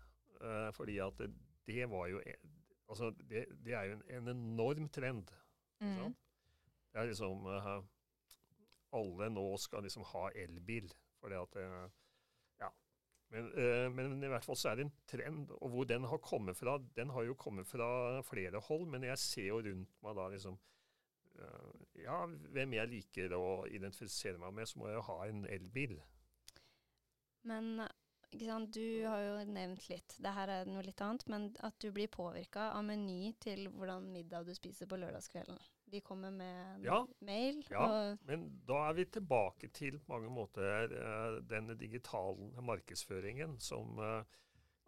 Uh, 0.41 0.71
fordi 0.73 0.97
at 1.03 1.17
det, 1.19 1.29
det 1.67 1.89
var 1.91 2.07
jo 2.07 2.21
e- 2.25 2.39
Altså, 2.89 3.11
det, 3.29 3.43
det 3.65 3.73
er 3.77 3.83
jo 3.85 3.93
en, 3.99 4.03
en 4.17 4.27
enorm 4.33 4.89
trend. 4.89 5.29
Ikke 5.79 6.07
Mm. 6.09 6.15
Det 6.91 6.99
er 6.99 7.05
liksom 7.07 7.45
uh, 7.45 7.83
Alle 8.97 9.29
nå 9.29 9.45
skal 9.61 9.83
liksom 9.85 10.03
ha 10.09 10.29
elbil. 10.35 10.89
Fordi 11.21 11.35
at 11.37 11.55
uh, 11.61 11.85
Ja. 12.59 12.69
Men, 13.29 13.51
eh, 13.53 13.85
men 13.93 14.23
i 14.23 14.27
hvert 14.27 14.43
fall 14.43 14.57
så 14.57 14.71
er 14.71 14.75
det 14.79 14.87
en 14.87 14.93
trend. 15.07 15.51
Og 15.61 15.69
hvor 15.69 15.83
den 15.85 16.03
har 16.09 16.17
kommet 16.17 16.57
fra, 16.57 16.79
den 16.97 17.09
har 17.13 17.23
jo 17.23 17.35
kommet 17.37 17.67
fra 17.67 18.21
flere 18.25 18.59
hold. 18.59 18.87
Men 18.89 19.03
jeg 19.03 19.17
ser 19.21 19.47
jo 19.51 19.61
rundt 19.61 19.93
meg 20.03 20.15
da 20.17 20.27
liksom 20.33 20.57
Ja, 21.99 22.25
hvem 22.53 22.73
jeg 22.73 22.91
liker 22.93 23.33
å 23.37 23.65
identifisere 23.67 24.39
meg 24.41 24.53
med, 24.55 24.69
så 24.69 24.79
må 24.79 24.87
jeg 24.89 24.99
jo 24.99 25.07
ha 25.09 25.17
en 25.27 25.45
elbil. 25.49 25.97
Men 27.47 27.81
du 28.69 28.83
har 29.07 29.21
jo 29.23 29.35
nevnt 29.49 29.87
litt, 29.89 30.15
det 30.21 30.31
her 30.35 30.51
er 30.53 30.67
noe 30.69 30.83
litt 30.85 31.01
annet, 31.01 31.25
men 31.31 31.47
at 31.65 31.77
du 31.81 31.89
blir 31.95 32.11
påvirka 32.13 32.69
av 32.77 32.83
meny 32.85 33.33
til 33.41 33.67
hvordan 33.73 34.11
middag 34.13 34.45
du 34.45 34.53
spiser 34.53 34.89
på 34.89 34.99
lørdagskvelden. 35.01 35.57
De 35.89 36.01
kommer 36.05 36.29
med 36.31 36.83
Ja. 36.85 36.99
mail, 37.25 37.63
Ja. 37.71 38.15
Men 38.21 38.61
da 38.67 38.89
er 38.89 38.93
vi 38.93 39.05
tilbake 39.05 39.71
til 39.73 39.97
på 39.99 40.13
mange 40.13 40.29
måter 40.29 40.91
eh, 40.93 41.39
den 41.41 41.75
digitale 41.77 42.61
markedsføringen 42.61 43.59
som 43.59 43.97
eh, 43.99 44.23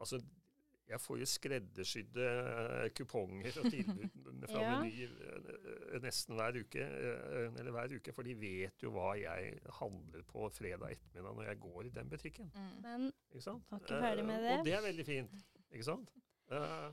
Altså, 0.02 0.18
jeg 0.92 1.00
får 1.02 1.20
jo 1.22 1.28
skreddersydde 1.32 2.26
eh, 2.28 2.88
kuponger 2.98 3.60
og 3.62 3.70
tilbud 3.72 4.08
fra 4.52 4.62
Ja. 4.66 4.72
Meny 4.82 5.06
eh, 5.08 6.00
nesten 6.04 6.36
hver 6.40 6.58
uke, 6.62 6.84
eh, 6.86 7.48
eller 7.62 7.72
hver 7.76 7.96
uke, 7.98 8.14
for 8.16 8.28
de 8.28 8.36
vet 8.42 8.84
jo 8.84 8.92
hva 8.96 9.14
jeg 9.20 9.54
handler 9.80 10.26
på 10.28 10.48
fredag 10.56 10.98
ettermiddag 10.98 11.38
når 11.40 11.48
jeg 11.52 11.62
går 11.68 11.86
i 11.88 11.94
den 12.00 12.10
butikken. 12.12 12.52
Mm. 12.56 12.74
Men 12.84 13.08
Ikke 13.32 13.46
sant? 13.48 13.70
Var 13.72 13.86
ikke 13.86 14.02
ferdig 14.08 14.26
med 14.28 14.42
Eh, 14.42 14.48
det. 14.50 14.58
Og 14.60 14.66
det 14.68 14.76
er 14.80 14.84
veldig 14.90 15.06
fint. 15.08 15.48
Ikke 15.72 15.88
sant? 15.88 16.12
Eh, 16.52 16.90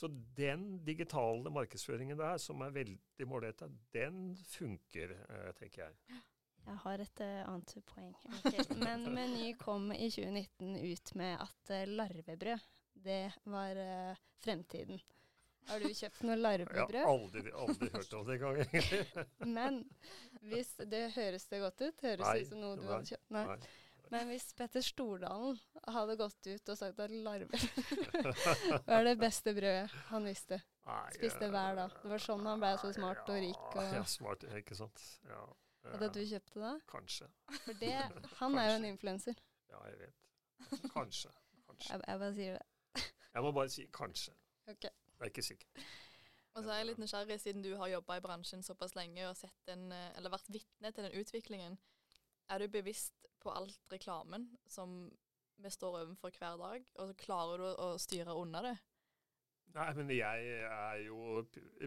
så 0.00 0.08
den 0.36 0.66
digitale 0.86 1.50
markedsføringen 1.52 2.16
der, 2.18 2.38
som 2.40 2.60
er 2.64 2.70
veldig 2.72 3.26
målretta, 3.28 3.68
den 3.92 4.34
funker, 4.48 5.12
eh, 5.28 5.50
tenker 5.58 5.82
jeg. 5.82 6.20
jeg 6.66 6.76
har 6.84 7.02
et 7.04 7.20
eh, 7.24 7.40
annet 7.48 7.74
poeng. 7.88 8.14
Okay. 8.38 8.64
Men 8.80 9.04
Meny 9.14 9.50
kom 9.60 9.90
i 9.92 10.08
2019 10.12 10.76
ut 10.92 11.14
med 11.20 11.36
at 11.44 11.74
eh, 11.76 11.84
larvebrød, 11.88 12.64
det 13.04 13.22
var 13.44 13.80
uh, 13.80 14.20
fremtiden. 14.44 15.00
Har 15.68 15.82
du 15.82 15.92
kjøpt 15.94 16.22
noe 16.24 16.34
Jeg 16.34 16.42
larvebrød? 16.42 16.96
har 16.96 17.10
aldri, 17.10 17.52
aldri 17.52 17.90
hørt 17.92 18.14
om 18.16 18.24
det 18.26 18.38
engang. 18.38 18.96
Men 19.58 19.82
hvis 20.50 20.72
det 20.88 21.04
høres 21.14 21.46
det 21.52 21.60
godt 21.62 21.84
ut? 21.84 22.02
Høres 22.06 22.24
Nei, 22.26 22.34
det 22.38 22.46
ut 22.48 22.52
som 22.54 22.64
noe 22.64 22.78
du 22.78 22.82
nei, 22.82 22.90
hadde 22.94 23.12
kjøpt? 23.12 23.30
Nei. 23.36 23.44
Nei. 23.52 23.76
Men 24.10 24.32
hvis 24.32 24.48
Petter 24.58 24.82
Stordalen 24.82 25.58
hadde 25.94 26.16
gått 26.18 26.48
ut 26.48 26.72
og 26.72 26.78
sagt 26.80 26.98
at 26.98 27.12
larver 27.14 27.66
var 28.88 29.04
det 29.06 29.14
beste 29.20 29.54
brødet 29.54 29.92
han 30.08 30.26
visste 30.26 30.58
Spiste 31.14 31.46
eh, 31.46 31.52
hver 31.52 31.76
dag. 31.78 31.94
Det 32.02 32.10
var 32.10 32.22
sånn 32.24 32.48
han 32.48 32.62
ble 32.62 32.70
så 32.80 32.90
smart 32.96 33.28
og 33.30 33.38
rik. 33.38 33.66
Ja, 33.76 34.00
ja, 34.00 34.02
smart, 34.10 34.42
ikke 34.58 34.74
sant. 34.74 35.04
Ja, 35.28 35.44
hadde 35.92 36.08
eh, 36.08 36.14
du 36.16 36.20
kjøpt 36.32 36.56
det 36.56 36.62
da? 36.64 36.72
Kanskje. 36.90 37.28
For 37.60 37.78
det, 37.78 37.92
han 38.40 38.58
er 38.58 38.72
jo 38.72 38.80
en 38.80 38.88
influenser. 38.88 39.38
Ja, 39.70 39.84
jeg 39.86 40.00
vet. 40.00 40.18
Kanskje. 40.96 41.30
Kanskje. 41.68 41.92
Jeg, 41.92 42.02
jeg 42.08 42.22
bare 42.24 42.34
sier 42.40 42.58
det. 42.58 42.69
Jeg 43.34 43.42
må 43.46 43.52
bare 43.54 43.68
si 43.70 43.86
kanskje. 43.94 44.32
Ok. 44.70 44.84
Jeg 44.84 45.20
er 45.20 45.30
ikke 45.30 45.42
sikker. 45.46 45.84
Og 46.54 46.64
så 46.64 46.70
er 46.72 46.80
jeg 46.80 46.86
litt 46.90 46.98
nysgjerrig, 46.98 47.36
siden 47.40 47.62
du 47.62 47.76
har 47.78 47.88
jobba 47.92 48.16
i 48.18 48.22
bransjen 48.24 48.62
såpass 48.66 48.96
lenge 48.98 49.22
og 49.28 49.36
sett 49.38 49.54
den, 49.68 49.92
eh, 49.94 50.12
eller 50.18 50.32
vært 50.34 50.48
vitne 50.50 50.90
til 50.92 51.04
den 51.06 51.14
utviklingen. 51.20 51.78
Er 52.50 52.58
du 52.58 52.66
bevisst 52.68 53.26
på 53.40 53.52
alt 53.54 53.78
reklamen 53.92 54.48
som 54.68 55.10
vi 55.60 55.70
står 55.70 56.00
overfor 56.02 56.30
hver 56.40 56.56
dag, 56.58 56.90
og 56.98 57.08
så 57.12 57.14
klarer 57.20 57.58
du 57.62 57.68
å 57.84 57.90
styre 58.00 58.34
unna 58.34 58.62
det? 58.62 58.76
Nei, 59.76 59.92
men 59.94 60.08
jeg 60.10 60.46
er 60.66 61.04
jo 61.06 61.44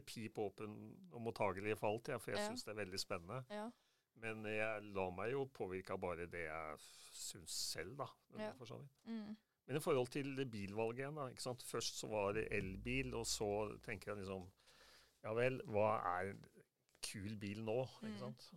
pip 0.08 0.38
åpen 0.40 0.76
og 1.12 1.20
mottagelig 1.26 1.76
for 1.78 1.90
alt, 1.90 2.08
ja, 2.08 2.18
for 2.18 2.32
jeg 2.32 2.40
Ja. 2.40 2.48
syns 2.48 2.64
det 2.64 2.72
er 2.72 2.86
veldig 2.86 3.00
spennende. 3.02 3.46
Ja. 3.50 3.70
Men 4.16 4.46
jeg 4.46 4.84
lar 4.94 5.12
meg 5.12 5.32
jo 5.32 5.46
påvirke 5.52 5.92
av 5.92 6.00
bare 6.00 6.26
det 6.28 6.46
jeg 6.48 6.78
syns 7.12 7.52
selv, 7.74 7.98
da. 7.98 8.08
Ja. 8.40 8.54
For 8.54 8.66
så 8.66 8.78
vidt. 8.80 8.94
Mm. 9.06 9.36
Men 9.68 9.78
i 9.78 9.80
forhold 9.80 10.10
til 10.12 10.46
bilvalget 10.52 11.00
igjen, 11.04 11.16
da. 11.16 11.28
Ikke 11.32 11.42
sant? 11.46 11.64
Først 11.64 12.00
så 12.02 12.08
var 12.12 12.34
det 12.36 12.48
elbil, 12.52 13.14
og 13.16 13.26
så 13.30 13.48
tenker 13.86 14.12
jeg 14.12 14.24
liksom 14.24 14.50
Ja 15.24 15.32
vel, 15.38 15.62
hva 15.72 15.94
er 16.18 16.34
en 16.34 16.42
kul 17.04 17.38
bil 17.40 17.62
nå? 17.64 17.78
Ikke 18.04 18.12
Mm. 18.12 18.18
sant? 18.20 18.50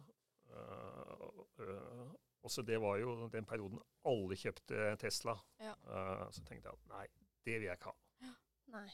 Uh, 0.51 1.45
uh, 1.61 2.11
også 2.43 2.63
det 2.67 2.81
var 2.81 2.97
jo 2.99 3.29
den 3.29 3.45
perioden 3.47 3.79
alle 4.07 4.37
kjøpte 4.39 4.97
Tesla. 4.99 5.35
Ja. 5.61 5.73
Uh, 5.87 6.27
så 6.33 6.43
tenkte 6.47 6.69
jeg 6.71 6.75
at 6.75 6.87
nei, 6.91 7.07
det 7.47 7.55
vil 7.61 7.67
jeg 7.69 7.79
ikke 7.79 7.93
ha. 7.93 8.31
Nei, 8.75 8.87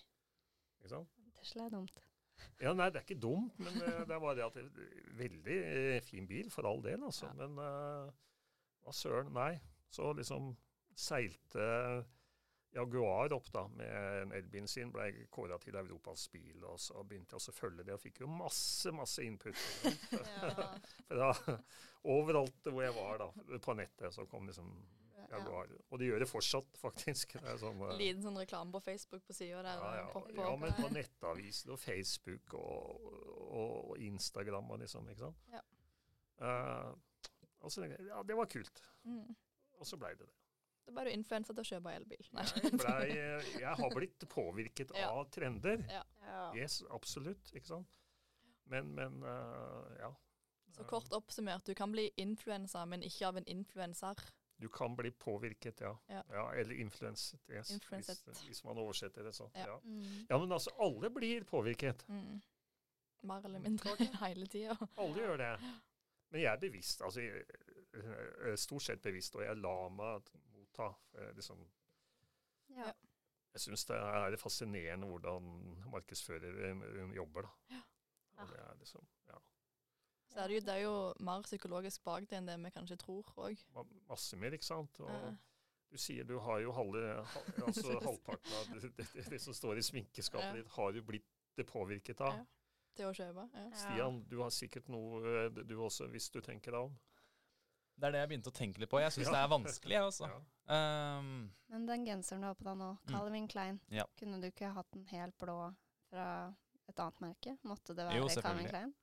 Ikke 0.81 0.89
sant? 0.93 1.09
Tesla 1.39 1.65
er 1.65 1.71
dumt. 1.79 2.01
Ja, 2.61 2.73
nei, 2.75 2.89
det 2.91 3.01
er 3.01 3.07
ikke 3.07 3.21
dumt, 3.23 3.59
men 3.59 3.73
det 3.81 3.89
er 4.11 4.21
bare 4.21 4.35
det 4.37 4.45
at 4.45 4.55
det 4.59 4.65
er 4.67 5.15
veldig 5.21 5.59
fin 6.05 6.27
bil, 6.29 6.51
for 6.51 6.67
all 6.69 6.83
del, 6.85 7.05
altså. 7.09 7.27
Ja. 7.31 7.33
Men 7.47 7.57
hva 8.83 8.93
søren, 8.93 9.33
nei. 9.33 9.61
Så 9.93 10.13
liksom 10.17 10.53
seilte 10.99 11.69
Jaguar 12.73 13.33
opp 13.37 13.51
da, 13.53 13.67
med 13.69 14.23
en 14.23 14.33
elbil 14.33 14.69
sin, 14.69 14.93
ble 14.95 15.27
kåra 15.33 15.59
til 15.61 15.77
Europas 15.77 16.25
bil, 16.33 16.63
og 16.65 16.81
så 16.81 17.03
begynte 17.05 17.37
jeg 17.37 17.53
å 17.53 17.57
følge 17.57 17.85
det, 17.85 17.93
og 17.97 18.01
fikk 18.01 18.23
jo 18.25 18.31
masse, 18.33 18.93
masse 18.97 19.25
input. 19.25 19.59
Ja. 20.23 20.55
Fra 21.13 21.59
overalt 22.09 22.67
hvor 22.67 22.83
jeg 22.83 22.95
var 22.97 23.21
da, 23.21 23.29
på 23.63 23.77
nettet, 23.77 24.15
så 24.15 24.25
kom 24.31 24.49
liksom 24.49 24.73
januar. 25.33 25.71
Og 25.91 26.01
de 26.01 26.09
gjør 26.09 26.25
det 26.25 26.29
fortsatt, 26.31 26.81
faktisk. 26.81 27.37
Det 27.41 27.55
sånn, 27.61 27.81
eh, 27.87 27.95
Liten 28.01 28.25
sånn 28.25 28.39
reklame 28.41 28.73
på 28.75 28.83
Facebook 28.85 29.25
på 29.29 29.37
sida 29.37 29.63
der. 29.65 29.85
ja, 29.85 30.03
ja, 30.03 30.25
ja, 30.41 30.51
men 30.61 30.75
på 30.79 30.91
nettaviser 30.93 31.75
og 31.75 31.81
Facebook 31.81 32.57
og, 32.59 33.07
og, 33.47 33.73
og 33.93 34.05
Instagram 34.09 34.73
og 34.75 34.83
liksom, 34.85 35.09
ikke 35.13 35.27
sant. 35.27 35.49
Ja. 35.53 35.63
Uh, 36.43 36.93
og 37.63 37.71
så, 37.71 37.83
tenkte 37.83 38.01
jeg, 38.01 38.09
ja, 38.11 38.23
det 38.27 38.37
var 38.39 38.51
kult. 38.51 38.85
Mm. 39.07 39.35
Og 39.79 39.89
så 39.89 39.99
blei 40.01 40.15
det 40.17 40.27
det. 40.27 40.42
Da 40.87 40.93
ble 40.95 41.05
du 41.07 41.13
influensa 41.15 41.55
til 41.55 41.63
å 41.63 41.69
kjøpe 41.69 41.95
elbil. 41.95 42.29
Nei. 42.35 42.47
Jeg, 42.83 43.17
eh, 43.17 43.51
jeg 43.63 43.75
har 43.79 43.95
blitt 43.95 44.27
påvirket 44.29 44.95
Ja. 44.99 45.11
av 45.15 45.31
trender. 45.31 45.85
Ja. 45.91 46.03
Yes, 46.59 46.83
absolutt. 46.91 47.53
Ikke 47.55 47.69
sant? 47.69 47.99
Men, 48.71 48.95
men 48.97 49.23
uh, 49.23 49.89
ja. 50.01 50.13
Så 50.73 50.85
kort 50.89 51.13
oppsummert, 51.13 51.67
du 51.67 51.75
kan 51.77 51.93
bli 51.93 52.07
influensa, 52.17 52.87
men 52.89 53.03
ikke 53.05 53.29
av 53.29 53.37
en 53.37 53.47
influenser. 53.51 54.23
Du 54.63 54.69
kan 54.73 54.95
bli 54.97 55.11
påvirket, 55.11 55.81
ja. 55.81 55.99
Ja. 56.09 56.23
eller 56.55 56.75
influenset, 56.81 57.41
yes, 57.51 57.71
Influenset. 57.75 58.23
Hvis, 58.27 58.43
hvis 58.47 58.65
man 58.65 58.79
oversetter 58.79 59.27
det 59.27 59.33
sånn. 59.37 59.51
Ja. 59.59 59.67
Ja. 59.67 59.79
Mm. 59.85 60.27
ja, 60.29 60.39
men 60.39 60.53
altså, 60.55 60.71
alle 60.81 61.11
blir 61.11 61.45
påvirket. 61.45 62.05
Mm. 62.09 62.39
Mer 63.29 63.49
eller 63.49 63.63
mindre 63.63 63.97
hele 64.25 64.47
tida. 64.47 64.77
Alle 64.97 65.27
gjør 65.27 65.43
det. 65.43 65.51
Men 66.33 66.45
jeg 66.45 66.53
er 66.53 66.63
bevisst, 66.63 67.03
altså 67.05 67.21
jeg, 67.27 67.43
er 67.93 68.57
stort 68.57 68.87
sett 68.87 69.03
bevisst, 69.05 69.37
og 69.37 69.45
jeg 69.45 69.59
lar 69.61 69.91
meg 69.93 70.31
motta. 70.73 70.95
eh, 71.19 71.33
Liksom, 71.35 71.67
Ja. 72.77 72.93
Jeg 73.53 73.61
syns 73.61 73.85
det 73.85 73.97
er 73.97 74.37
fascinerende 74.37 75.07
hvordan 75.07 75.77
markedsførere 75.91 76.71
eh, 76.71 77.15
jobber. 77.17 77.43
da. 77.43 77.49
Ja. 77.77 77.81
Og 78.43 78.49
det 78.49 78.59
er 78.59 78.75
liksom, 78.79 79.07
ja, 79.29 79.35
Så 80.29 80.39
er 80.41 80.49
det, 80.49 80.55
jo, 80.55 80.61
det 80.61 80.69
er 80.75 80.81
jo 80.83 81.15
mer 81.21 81.43
psykologisk 81.43 82.03
bak 82.05 82.25
det 82.31 82.39
enn 82.39 82.47
det 82.47 82.57
vi 82.65 82.71
kanskje 82.71 82.97
tror 82.99 83.23
òg. 83.37 83.59
masse 84.09 84.37
mer, 84.37 84.51
ikke 84.53 84.65
sant? 84.65 85.01
Og 85.01 85.37
du 85.91 85.99
sier 85.99 86.25
du 86.25 86.39
har 86.39 86.61
jo 86.61 86.73
halve, 86.73 87.25
ha- 87.25 87.67
altså 87.67 88.01
halvparten 88.09 88.53
av 88.53 88.81
det, 88.81 88.97
det, 88.97 89.07
det, 89.13 89.29
det 89.31 89.41
som 89.41 89.53
står 89.53 89.77
i 89.77 89.83
sminkeskapet 89.83 90.47
Ja. 90.47 90.53
ditt, 90.63 90.69
har 90.69 90.93
jo 90.93 91.03
blitt 91.03 91.29
det 91.57 91.67
påvirket 91.67 92.21
av. 92.21 92.33
Ja. 92.39 92.45
Til 92.97 93.05
å 93.07 93.13
kjøpe. 93.13 93.51
Ja. 93.55 93.71
Stian, 93.77 94.23
du 94.29 94.39
har 94.41 94.51
sikkert 94.51 94.89
noe 94.89 95.21
eh, 95.45 95.49
du 95.51 95.77
også, 95.81 96.09
hvis 96.09 96.31
du 96.31 96.41
tenker 96.41 96.73
deg 96.73 96.81
om. 96.81 96.97
Det 98.03 98.09
er 98.09 98.15
det 98.17 98.21
jeg 98.25 98.31
begynte 98.33 98.51
å 98.51 98.55
tenke 98.57 98.83
litt 98.83 98.91
på. 98.91 98.99
Jeg 98.99 99.13
syns 99.15 99.29
Ja. 99.29 99.33
det 99.37 99.41
er 99.45 99.51
vanskelig, 99.53 99.95
jeg 99.95 100.03
også. 100.09 100.27
Ja. 100.27 101.19
Um, 101.21 101.53
Men 101.71 101.87
den 101.87 102.05
genseren 102.09 102.41
du 102.43 102.47
har 102.49 102.55
på 102.59 102.65
deg 102.67 102.77
nå, 102.81 102.89
Mm. 103.07 103.13
Calvin 103.15 103.47
Klein, 103.49 103.81
Ja. 103.95 104.05
kunne 104.19 104.41
du 104.43 104.49
ikke 104.51 104.73
hatt 104.75 104.91
den 104.91 105.05
helt 105.07 105.39
blå 105.39 105.75
fra 106.11 106.53
et 106.89 106.97
annet 106.99 107.21
merke? 107.21 107.57
Måtte 107.65 107.95
det 107.95 108.09
være 108.09 108.17
Jo, 108.19 108.27
Calvin. 108.43 108.67
Klein? 108.69 108.95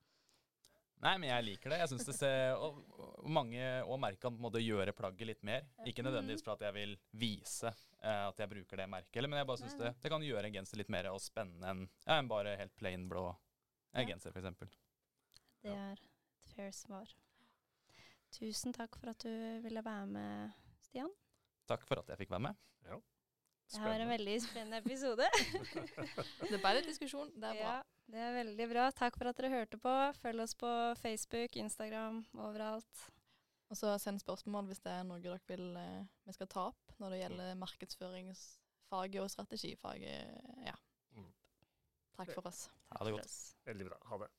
Nei, 1.02 1.14
men 1.18 1.30
jeg 1.30 1.44
liker 1.46 1.70
det. 1.72 1.78
Jeg 1.80 1.88
synes 1.94 2.06
det 2.10 2.16
ser, 2.16 2.56
og, 2.60 2.84
og 3.00 3.30
Mange 3.30 3.84
og 3.88 4.00
merker 4.02 4.20
kan 4.20 4.34
på 4.36 4.42
en 4.44 4.52
måte 4.52 4.60
gjøre 4.60 4.92
plagget 4.92 5.28
litt 5.28 5.44
mer. 5.44 5.62
Ikke 5.88 6.04
nødvendigvis 6.04 6.44
for 6.44 6.58
at 6.58 6.60
jeg 6.68 6.74
vil 6.74 6.98
vise 7.14 7.68
eh, 8.04 8.28
at 8.28 8.36
jeg 8.38 8.50
bruker 8.50 8.76
det 8.78 8.90
merket, 8.90 9.22
men 9.30 9.40
jeg 9.40 9.48
bare 9.48 9.58
syns 9.62 9.78
det, 9.78 9.94
det 10.02 10.12
kan 10.12 10.22
gjøre 10.22 10.44
en 10.46 10.54
genser 10.54 10.76
litt 10.78 10.90
mer 10.90 11.08
og 11.14 11.22
spennende 11.22 11.64
enn 11.72 11.90
ja, 12.06 12.18
en 12.20 12.28
bare 12.28 12.58
helt 12.58 12.76
plain 12.76 13.08
blå 13.08 13.30
eh, 13.94 14.02
Ja. 14.04 14.08
genser, 14.12 14.32
f.eks. 14.36 14.76
Det 15.64 15.72
er 15.72 15.94
et 15.94 16.54
fair 16.54 16.72
svar. 16.72 17.08
Tusen 18.36 18.76
takk 18.76 18.96
for 19.00 19.12
at 19.12 19.24
du 19.26 19.32
ville 19.64 19.82
være 19.86 20.08
med, 20.08 20.58
Stian. 20.86 21.12
Takk 21.70 21.86
for 21.88 22.02
at 22.02 22.10
jeg 22.12 22.22
fikk 22.24 22.34
være 22.36 22.50
med. 22.50 22.66
Det 23.70 23.78
her 23.78 23.92
var 23.92 24.02
en 24.02 24.10
veldig 24.10 24.36
spennende 24.42 24.78
episode. 24.82 25.26
Det 26.52 26.58
ble 26.58 26.72
litt 26.80 26.88
diskusjon. 26.90 27.30
Det 27.38 27.52
er 27.52 27.60
bra. 27.60 27.74
Ja, 27.78 28.08
det 28.10 28.22
er 28.26 28.32
veldig 28.40 28.68
bra. 28.72 28.86
Takk 28.98 29.18
for 29.20 29.30
at 29.30 29.38
dere 29.38 29.52
hørte 29.54 29.78
på. 29.78 29.94
Følg 30.24 30.42
oss 30.42 30.56
på 30.58 30.72
Facebook, 30.98 31.58
Instagram, 31.62 32.24
overalt. 32.34 33.04
Og 33.70 33.78
så 33.78 33.94
send 34.02 34.24
spørsmål 34.24 34.72
hvis 34.72 34.82
det 34.82 34.96
er 34.96 35.06
noe 35.06 35.22
dere 35.22 35.38
vil 35.52 35.78
eh, 35.78 36.08
vi 36.26 36.34
skal 36.34 36.50
ta 36.50 36.66
opp 36.72 36.96
når 36.98 37.14
det 37.14 37.20
gjelder 37.22 37.60
markedsføringsfaget 37.62 39.22
og 39.22 39.30
strategifaget. 39.36 40.42
Ja. 40.66 40.74
Mm. 41.14 41.30
Takk 42.18 42.34
for 42.34 42.50
oss. 42.50 42.66
Ha 42.96 43.06
det 43.06 43.14
godt. 43.20 43.38
Veldig 43.70 43.92
bra. 43.92 44.02
Ha 44.10 44.24
det. 44.26 44.32